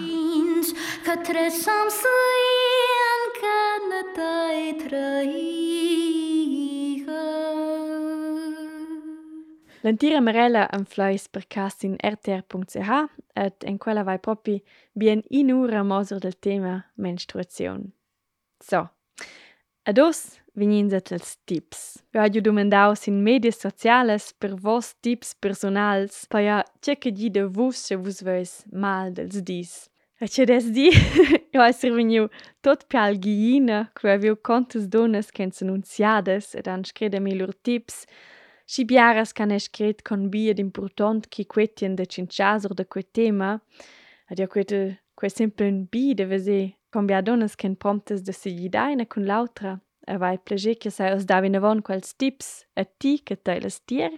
Către 1.04 1.48
samsăien 1.64 3.22
că 3.40 3.58
ne 3.90 4.02
tai 4.16 4.76
L'antira 9.88 10.20
Marella 10.20 10.66
en 10.76 10.84
fleis 10.84 11.30
per 11.32 11.46
cast 11.48 11.86
in 11.88 11.94
rtr.ch 12.04 12.90
et 13.40 13.64
en 13.70 13.78
quella 13.80 14.04
vai 14.04 14.18
propi 14.20 14.58
bien 14.92 15.22
in 15.30 15.54
ura 15.54 15.84
moser 15.84 16.20
del 16.20 16.36
tema 16.36 16.84
menstruazione. 16.98 17.94
So, 18.60 18.90
ados 19.88 20.42
venins 20.60 20.92
els 20.92 21.38
tips. 21.48 22.04
Vi 22.12 22.20
ho 22.20 22.44
domandau 22.44 22.98
sin 23.00 23.24
medias 23.24 23.62
sociales 23.64 24.34
per 24.34 24.58
vos 24.60 24.92
tips 25.00 25.36
personals 25.40 26.26
pa 26.28 26.44
ja 26.44 26.64
ceca 26.84 27.10
di 27.10 27.30
de 27.30 27.48
vus 27.48 27.80
se 27.80 27.96
vus 27.96 28.20
veis 28.22 28.66
mal 28.74 29.14
dels 29.14 29.40
dis. 29.40 29.88
E 30.20 30.28
c'è 30.28 30.44
des 30.44 30.68
di, 30.74 30.90
io 31.54 31.62
esser 31.64 31.94
veniu 31.96 32.28
tot 32.60 32.90
pial 32.90 33.16
ghiina, 33.22 33.86
que 33.96 34.10
aviu 34.12 34.36
contas 34.36 34.90
donas 34.90 35.32
che 35.32 35.48
annunziades 35.48 36.56
ed 36.56 36.68
han 36.68 36.84
screde 36.84 37.22
mi 37.22 37.38
tips, 37.64 38.04
Si 38.70 38.84
biaras 38.84 39.32
can 39.32 39.52
era 39.52 39.60
scret 39.60 40.02
con 40.04 40.28
bia 40.28 40.54
d'important 40.54 41.30
chi 41.32 41.46
quetien 41.46 41.96
de 41.96 42.06
tschinchasur 42.06 42.74
de 42.76 42.84
quei 42.84 43.06
tema, 43.16 43.62
ed 44.30 44.40
io 44.40 44.48
queta 44.48 44.80
quei 45.16 45.32
sempre 45.32 45.70
un 45.72 45.86
bi 45.92 46.14
da 46.14 46.26
vese 46.26 46.76
combiadonas 46.92 47.56
can 47.56 47.78
de 47.80 48.20
da 48.20 48.34
segidaina 48.34 49.06
cun 49.06 49.26
l'autra, 49.26 49.80
avai 50.06 50.38
plasche 50.38 50.76
che 50.76 50.90
sai 50.90 51.14
os 51.14 51.24
davin 51.24 51.56
avon 51.56 51.82
quels 51.82 52.14
tips 52.18 52.66
a 52.76 52.84
ti 52.84 53.24
che 53.24 53.42
tai 53.42 53.62
las 53.62 53.80
tier. 53.86 54.12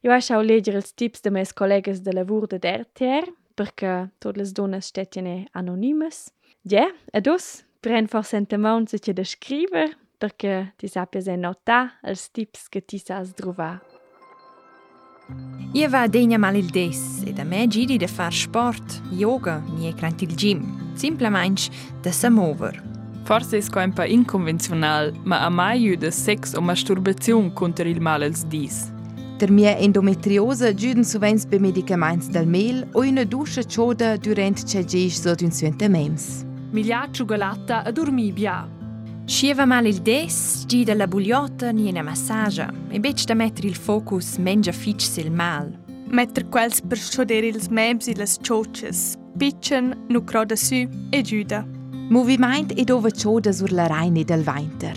Io 0.00 0.10
hai 0.10 0.22
au 0.30 0.40
leger 0.40 0.74
els 0.74 0.94
tips 0.94 1.20
de 1.20 1.30
mes 1.30 1.52
collegas 1.52 2.00
de 2.00 2.12
lavur 2.12 2.46
de 2.46 2.56
RTR, 2.56 3.26
perca 3.54 4.10
tot 4.18 4.36
les 4.36 4.52
donas 4.52 4.86
stetien 4.86 5.46
anonimes. 5.52 6.32
Ja, 6.64 6.86
yeah, 6.86 6.92
ed 7.12 7.28
os, 7.28 7.66
pren 7.82 8.08
for 8.08 8.24
sentamount 8.24 8.88
se 8.88 8.98
che 8.98 9.12
da 9.12 9.24
scriver, 9.24 9.92
perché 10.22 10.74
ti 10.76 10.86
sappias 10.86 11.26
e 11.26 11.34
nota 11.34 11.98
els 12.00 12.30
tips 12.30 12.68
che 12.68 12.84
ti 12.84 12.98
sas 12.98 13.32
trovar. 13.34 13.80
Io 15.72 15.88
va 15.88 16.06
degna 16.06 16.38
mal 16.38 16.54
il 16.54 16.70
des 16.70 17.24
ed 17.26 17.40
a 17.40 17.44
me 17.44 17.66
giri 17.66 17.96
de 17.98 18.06
far 18.06 18.32
sport, 18.32 19.00
yoga, 19.10 19.58
nie 19.74 19.92
crant 19.94 20.22
il 20.22 20.36
gym, 20.36 20.92
simplemente 20.94 21.70
de 22.02 22.12
se 22.12 22.28
mover. 22.30 22.80
Forse 23.24 23.58
è 23.58 23.82
un 23.82 23.92
po' 23.92 24.04
inconvenzional, 24.04 25.12
ma 25.24 25.44
a 25.44 25.48
mai 25.48 25.80
ju 25.80 25.96
de 25.96 26.12
sex 26.12 26.54
o 26.54 26.60
masturbazione 26.60 27.52
contro 27.52 27.88
il 27.88 28.00
mal 28.00 28.22
als 28.22 28.44
dis. 28.44 28.92
Der 29.38 29.50
mia 29.50 29.76
endometriose 29.76 30.72
giuden 30.74 31.04
sovens 31.04 31.44
be 31.46 31.58
medicaments 31.58 32.28
del 32.28 32.46
mel 32.46 32.86
o 32.92 33.00
una 33.00 33.24
duscia 33.24 33.62
chauda 33.64 34.16
durant 34.16 34.62
che 34.70 34.84
geish 34.84 35.18
so 35.18 35.34
d'un 35.34 35.50
suente 35.50 35.88
mems. 35.88 36.44
Miglia 36.70 37.08
cioccolata 37.10 37.82
a 37.82 37.90
dormir 37.90 38.32
bia. 38.32 38.81
Schieva 39.24 39.64
mal 39.64 39.86
il 39.86 40.00
des, 40.02 40.64
gida 40.66 40.94
la 40.94 41.06
bugliotta 41.06 41.70
ni 41.70 41.88
una 41.88 42.02
massagia, 42.02 42.72
e 42.90 42.98
bec 42.98 43.24
da 43.24 43.34
mettere 43.34 43.68
il 43.68 43.76
focus 43.76 44.36
mengia 44.36 44.72
fitch 44.72 45.06
sil 45.06 45.30
mal. 45.30 45.70
Metter 46.08 46.48
quels 46.48 46.80
per 46.80 46.98
schodere 46.98 47.46
ils 47.46 47.68
mems 47.68 48.08
e 48.08 48.16
las 48.16 48.38
choches, 48.42 49.16
pitchen, 49.38 49.96
nu 50.08 50.24
croda 50.24 50.56
su 50.56 50.86
e 51.10 51.22
giuda. 51.22 51.64
Moviment 52.08 52.72
ed 52.76 52.90
ova 52.90 53.10
chauda 53.10 53.52
sur 53.52 53.70
la 53.72 53.86
reine 53.86 54.24
del 54.24 54.42
winter. 54.44 54.96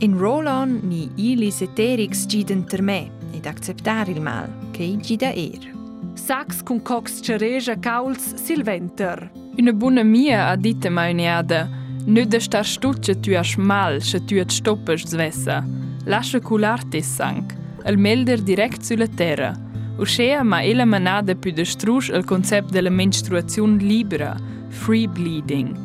In 0.00 0.18
roll-on 0.18 0.80
ni 0.82 1.10
ilis 1.16 1.60
eterix 1.62 2.26
giden 2.26 2.64
ter 2.64 2.82
me, 2.82 3.10
ed 3.32 3.46
acceptar 3.46 4.08
il 4.08 4.20
mal, 4.20 4.48
che 4.70 4.82
i 4.82 4.96
gida 4.98 5.32
er. 5.32 5.70
Sax 6.14 6.62
con 6.62 6.82
cox 6.82 7.20
cereja 7.22 7.76
cauls 7.80 8.34
silventer. 8.34 9.30
Una 9.56 9.72
buona 9.72 10.02
mia 10.02 10.48
ha 10.48 10.56
dite 10.56 10.88
mai 10.88 11.14
neada, 11.14 11.68
nu 12.04 12.24
de 12.24 12.38
star 12.38 12.64
stucce 12.64 13.14
tu 13.14 13.34
as 13.34 13.56
mal, 13.56 14.00
se 14.00 14.18
tu 14.18 14.34
et 14.34 14.50
stoppes 14.50 15.06
zvessa. 15.06 15.64
Lascia 16.04 16.40
cular 16.40 16.82
te 16.90 17.00
sank, 17.00 17.52
el 17.84 17.96
melder 17.96 18.40
direct 18.42 18.82
sulla 18.82 19.06
terra. 19.06 19.54
Uscea 19.98 20.42
ma 20.42 20.62
ella 20.62 20.84
manada 20.84 21.34
più 21.34 21.52
de 21.52 21.64
strusch 21.64 22.08
il 22.08 22.24
concept 22.24 22.70
della 22.70 22.90
menstruazione 22.90 23.82
libera, 23.82 24.36
free 24.68 25.06
bleeding. 25.06 25.76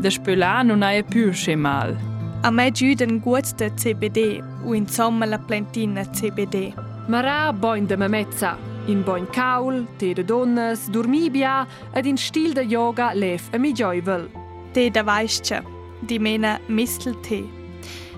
De 0.00 0.10
spöla 0.10 0.62
non 0.62 0.82
ha 0.82 1.02
più 1.02 1.32
sche 1.32 1.56
mal. 1.56 1.96
A 2.42 2.50
me 2.50 2.70
giuden 2.70 3.20
guts 3.20 3.54
de 3.54 3.72
CBD, 3.74 4.42
u 4.64 4.72
insomma 4.72 5.26
la 5.26 5.38
plantina 5.38 6.04
CBD. 6.04 6.72
Marà 7.08 7.52
boin 7.52 7.86
de 7.86 7.96
memezza, 7.96 8.56
in 8.86 9.02
boin 9.02 9.26
caul, 9.30 9.86
te 9.96 10.12
de 10.12 10.24
donnes, 10.24 10.88
dormibia 10.90 11.66
ed 11.92 12.06
in 12.06 12.16
stil 12.16 12.52
de 12.52 12.62
yoga 12.62 13.12
lef 13.14 13.48
a 13.52 13.58
mi 13.58 13.72
gioivel. 13.72 14.45
Te 14.76 14.90
da 14.90 15.02
vaisce, 15.02 15.62
di 16.00 16.18
mena 16.18 16.60
misteltee. 16.66 17.48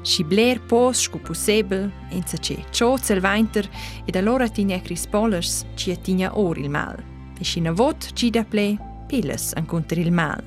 Si 0.02 0.24
bler 0.24 0.58
pos 0.66 1.02
scu 1.02 1.20
possibel, 1.20 1.92
enza 2.10 2.36
ce 2.36 2.64
cioz 2.72 3.10
el 3.10 3.20
winter, 3.22 3.68
ed 4.04 4.16
allora 4.16 4.48
tinia 4.48 4.80
crispolers, 4.80 5.64
ci 5.76 5.96
tinia 6.00 6.36
or 6.36 6.58
il 6.58 6.68
mal. 6.68 6.96
E 7.38 7.44
si 7.44 7.60
na 7.60 7.70
vot 7.70 8.10
ci 8.12 8.30
da 8.30 8.42
ple, 8.42 8.76
pilles 9.06 9.52
ancontra 9.54 10.00
il 10.00 10.10
mal. 10.10 10.42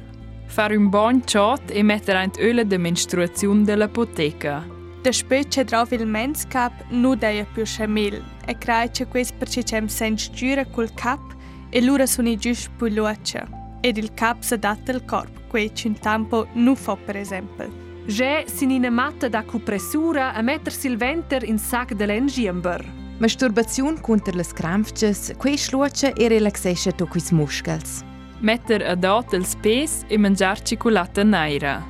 Far 0.47 0.71
un 0.71 0.89
bon 0.89 1.23
ciot 1.23 1.71
e 1.71 1.81
mettere 1.81 2.17
ein 2.17 2.31
öle 2.39 2.67
de 2.67 2.77
menstruazione 2.77 3.63
dell'apoteca. 3.63 4.67
Da 5.01 5.13
spöce 5.13 5.63
drauf 5.63 5.91
il 5.91 6.05
mens 6.05 6.45
cap 6.45 6.73
nu 6.89 7.15
deia 7.15 7.45
più 7.53 7.65
schamil, 7.65 8.21
e 8.45 8.57
craice 8.57 9.07
quest 9.07 9.33
perché 9.37 9.63
c'em 9.63 9.87
sens 9.87 10.29
giura 10.31 10.65
col 10.65 10.93
cap, 10.93 11.21
e 11.69 11.81
lura 11.81 12.05
suni 12.05 12.35
gius 12.35 12.67
più 12.75 12.87
luce, 12.87 13.59
ed 13.81 13.97
il 13.97 14.13
cap 14.13 14.41
s'adatta 14.41 14.91
al 14.91 15.03
corp, 15.05 15.47
quei 15.49 15.71
c'un 15.71 15.97
tampo 15.99 16.47
nu 16.53 16.75
fa 16.75 16.95
per 16.95 17.17
esempio. 17.17 17.69
Ge 18.05 18.45
sin 18.47 18.71
ina 18.71 18.89
matta 18.89 19.27
da 19.27 19.43
cupressura 19.43 20.33
a 20.33 20.41
mettersi 20.41 20.87
il 20.87 20.97
venter 20.97 21.43
in 21.43 21.59
sac 21.59 21.93
de 21.93 22.05
l'engiember. 22.05 22.83
Masturbazione 23.17 24.01
contro 24.01 24.35
le 24.35 24.43
scramfces, 24.43 25.33
quei 25.37 25.57
sluoce 25.57 26.13
e 26.13 26.27
relaxesce 26.27 26.91
to 26.93 27.05
quis 27.05 27.29
muscels. 27.31 28.03
Metter 28.39 28.81
adot 28.81 29.33
els 29.33 29.55
pes 29.61 30.01
e 30.07 30.17
mangiar 30.17 30.63
cicolata 30.63 31.21
neira. 31.23 31.85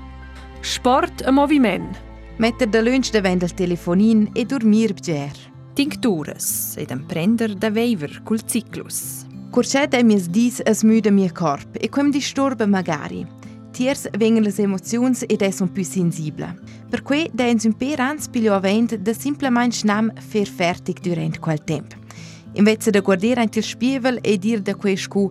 Sport 0.59 1.23
e 1.25 1.31
moviment. 1.31 1.97
Metter 2.35 2.67
da 2.67 2.81
lunch 2.81 3.11
davant 3.11 3.43
il 3.43 3.53
telefonin 3.53 4.29
e 4.33 4.43
dormir 4.45 4.93
bger. 4.93 5.31
Tinctures 5.73 6.75
ed 6.75 6.91
emprender 6.91 7.55
da 7.55 7.69
veiver 7.69 8.21
col 8.23 8.43
ciclus. 8.43 9.20
Kurçet 9.51 9.93
e 9.93 10.03
mjesdis 10.03 10.61
es 10.65 10.83
müde 10.83 11.11
mir 11.11 11.33
Korb. 11.33 11.75
Ich 11.81 11.91
komme 11.91 12.13
die 12.13 12.21
Sturbe 12.21 12.65
magari. 12.65 13.27
Tiers 13.73 14.07
vengono 14.17 14.45
le 14.45 14.63
emozioni 14.63 15.15
ed 15.27 15.51
sono 15.51 15.69
più 15.69 15.83
sensibili. 15.83 16.47
Per 16.89 17.01
cui 17.01 17.29
da 17.33 17.43
in 17.43 17.59
imperans 17.61 18.29
piglio 18.29 18.53
avent 18.53 18.95
da 18.95 19.13
simplemente 19.13 19.75
snam 19.75 20.09
fer 20.29 20.47
fertig 20.47 21.01
durante 21.01 21.39
quel 21.39 21.59
tempo. 21.65 21.97
Invece 22.53 22.91
da 22.91 23.01
guardare 23.01 23.41
anche 23.41 23.59
il 23.59 23.65
spiegel 23.65 24.19
e 24.21 24.37
dire 24.37 24.61
da 24.61 24.73
quei 24.73 24.95
scu 24.95 25.29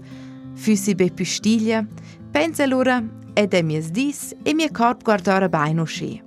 «Fussi 0.55 0.95
be 0.95 1.11
più 1.11 1.25
stiglia», 1.25 1.87
pensa 2.31 2.65
allora 2.65 3.03
«E 3.33 3.47
da 3.47 3.63
mjesdis 3.63 4.35
e 4.43 4.53
mio 4.53 4.69
corpo 4.71 5.05
guardare 5.05 5.49
bene 5.49 5.81
uscì». 5.81 6.23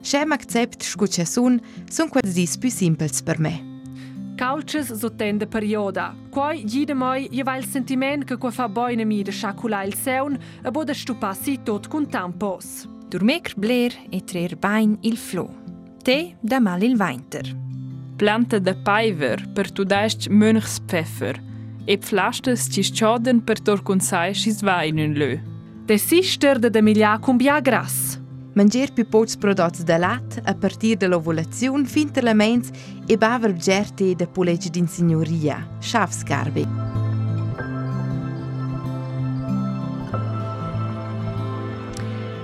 Scema 0.00 0.34
accept 0.34 0.82
scu 0.82 1.06
c'è 1.06 1.24
sun, 1.24 1.60
sono 1.88 2.08
quasi 2.08 2.48
più 2.58 2.70
semplici 2.70 3.22
per 3.22 3.38
me. 3.38 3.75
Couches 4.36 4.92
so 4.92 5.08
tende 5.08 5.46
perioda. 5.46 6.14
Quai 6.30 6.62
gide 6.64 6.94
mai 6.94 7.26
je 7.30 7.42
il 7.56 7.64
sentiment 7.64 8.24
che 8.24 8.36
qua 8.36 8.50
fa 8.50 8.68
boine 8.68 9.04
mi 9.04 9.22
de 9.22 9.30
chacula 9.30 9.82
il 9.82 9.94
seun 9.94 10.38
e 10.62 10.70
boda 10.70 10.92
stupassi 10.92 11.62
tot 11.62 11.88
con 11.88 12.06
tampos. 12.06 12.86
Durmecr 13.08 13.54
bler 13.56 13.92
e 14.10 14.24
trer 14.24 14.56
bain 14.56 14.98
il 15.00 15.16
flo. 15.16 15.48
Te 16.02 16.36
da 16.40 16.60
mal 16.60 16.82
il 16.82 16.96
weinter. 16.96 17.46
Planta 18.16 18.58
da 18.58 18.74
paiver 18.74 19.48
per 19.54 19.70
tu 19.72 19.84
daist 19.84 20.28
Mönchspfeffer 20.28 21.40
e 21.86 21.96
pflastes 21.96 22.68
ci 22.70 22.82
schoden 22.82 23.42
per 23.42 23.60
tor 23.60 23.82
consai 23.82 24.34
schis 24.34 24.60
weinen 24.62 25.14
lö. 25.14 25.38
De 25.86 25.96
sister 25.96 26.58
de 26.58 26.68
Emilia 26.78 27.18
cumbia 27.18 27.60
gras. 27.60 28.20
Mangiar 28.56 28.90
più 28.90 29.06
pocs 29.06 29.36
prodotti 29.36 29.84
da 29.84 29.98
lat 29.98 30.40
a 30.42 30.54
partir 30.54 30.96
dell'ovulazione 30.96 31.84
fin 31.84 32.10
ter 32.10 32.24
e 33.06 33.16
baver 33.18 33.52
gerte 33.52 34.14
da 34.14 34.26
pulegge 34.26 34.70
din 34.70 34.88
signoria, 34.88 35.76
schafscarbe. 35.78 36.62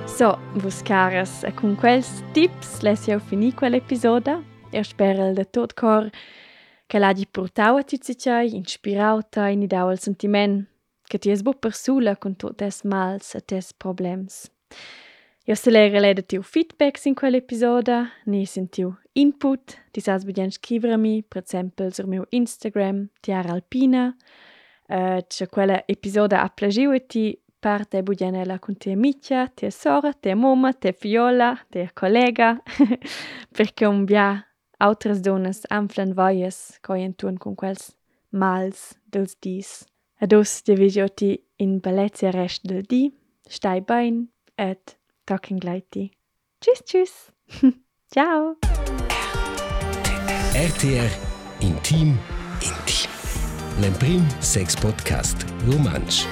So, 0.05 0.39
vos 0.57 0.83
caras, 0.83 1.45
e 1.45 1.55
con 1.55 1.77
quels 1.77 2.23
tips 2.33 2.83
les 2.83 3.07
jau 3.07 3.19
fini 3.19 3.55
quell'episoda. 3.55 4.43
Eu 4.71 4.85
spero 4.85 5.33
de 5.33 5.49
tot 5.49 5.73
cor 5.73 6.11
che 6.87 6.99
l'hagi 6.99 7.27
portau 7.27 7.77
a 7.77 7.83
tutti 7.83 8.15
cei, 8.19 8.55
inspirau 8.55 9.23
ta 9.31 9.49
in 9.49 9.63
idau 9.63 9.91
il 9.91 9.99
sentiment 9.99 10.69
che 11.09 11.17
ti 11.17 11.31
es 11.31 11.41
bu 11.41 11.55
persula 11.55 12.17
con 12.17 12.37
tot 12.37 12.57
tes 12.57 12.83
mals 12.83 13.35
e 13.35 13.41
tes 13.41 13.73
problems. 13.73 14.51
Io 15.45 15.57
se 15.57 15.73
lere 15.73 15.99
lede 15.99 16.23
tiu 16.23 16.43
feedbacks 16.47 17.09
in 17.11 17.17
quell'episoda, 17.19 18.05
ni 18.31 18.45
sentiu 18.47 18.93
input, 19.19 19.75
ti 19.91 20.01
sas 20.01 20.23
budien 20.23 20.53
scrivere 20.55 20.97
mi, 20.97 21.25
per 21.27 21.43
esempio 21.43 21.91
sur 21.91 22.07
meu 22.07 22.27
Instagram, 22.31 23.09
Tiara 23.21 23.51
Alpina, 23.53 24.15
uh, 24.87 25.19
c'è 25.27 25.49
quella 25.49 25.83
episoda 25.87 26.43
a 26.43 26.49
plagiu 26.49 26.93
e 26.93 27.07
ti 27.07 27.37
parte 27.59 28.05
budien 28.05 28.37
ela 28.37 28.61
con 28.61 28.77
te 28.77 28.93
amicia, 28.93 29.49
te 29.49 29.73
sora, 29.73 30.13
te 30.13 30.35
mamma, 30.35 30.73
te 30.75 30.93
fiola, 30.93 31.59
te 31.69 31.91
collega, 31.93 32.63
perché 33.57 33.87
un 33.87 34.05
bia 34.05 34.47
altres 34.79 35.21
donas 35.21 35.67
anflan 35.71 36.15
voies 36.15 36.79
coi 36.83 37.03
tun 37.17 37.37
con 37.37 37.55
quels 37.55 37.97
mals 38.31 38.95
dels 39.11 39.35
dis. 39.41 39.85
Ados 40.21 40.63
te 40.63 40.75
visioti 40.75 41.35
in 41.57 41.81
bellezia 41.81 42.31
rest 42.31 42.65
del 42.65 42.83
di, 42.87 43.11
stai 43.43 43.81
bein, 43.81 44.29
et 44.55 45.02
talking 45.33 45.59
gleich 45.59 45.85
Tschüss, 46.61 46.85
tschüss. 46.85 47.33
Ciao. 48.13 48.57
RTR 50.55 51.11
Intim 51.61 52.19
Intim. 52.61 53.11
L'Emprim 53.81 54.27
Sex 54.41 54.77
Podcast 54.77 55.47
Romansch. 55.67 56.27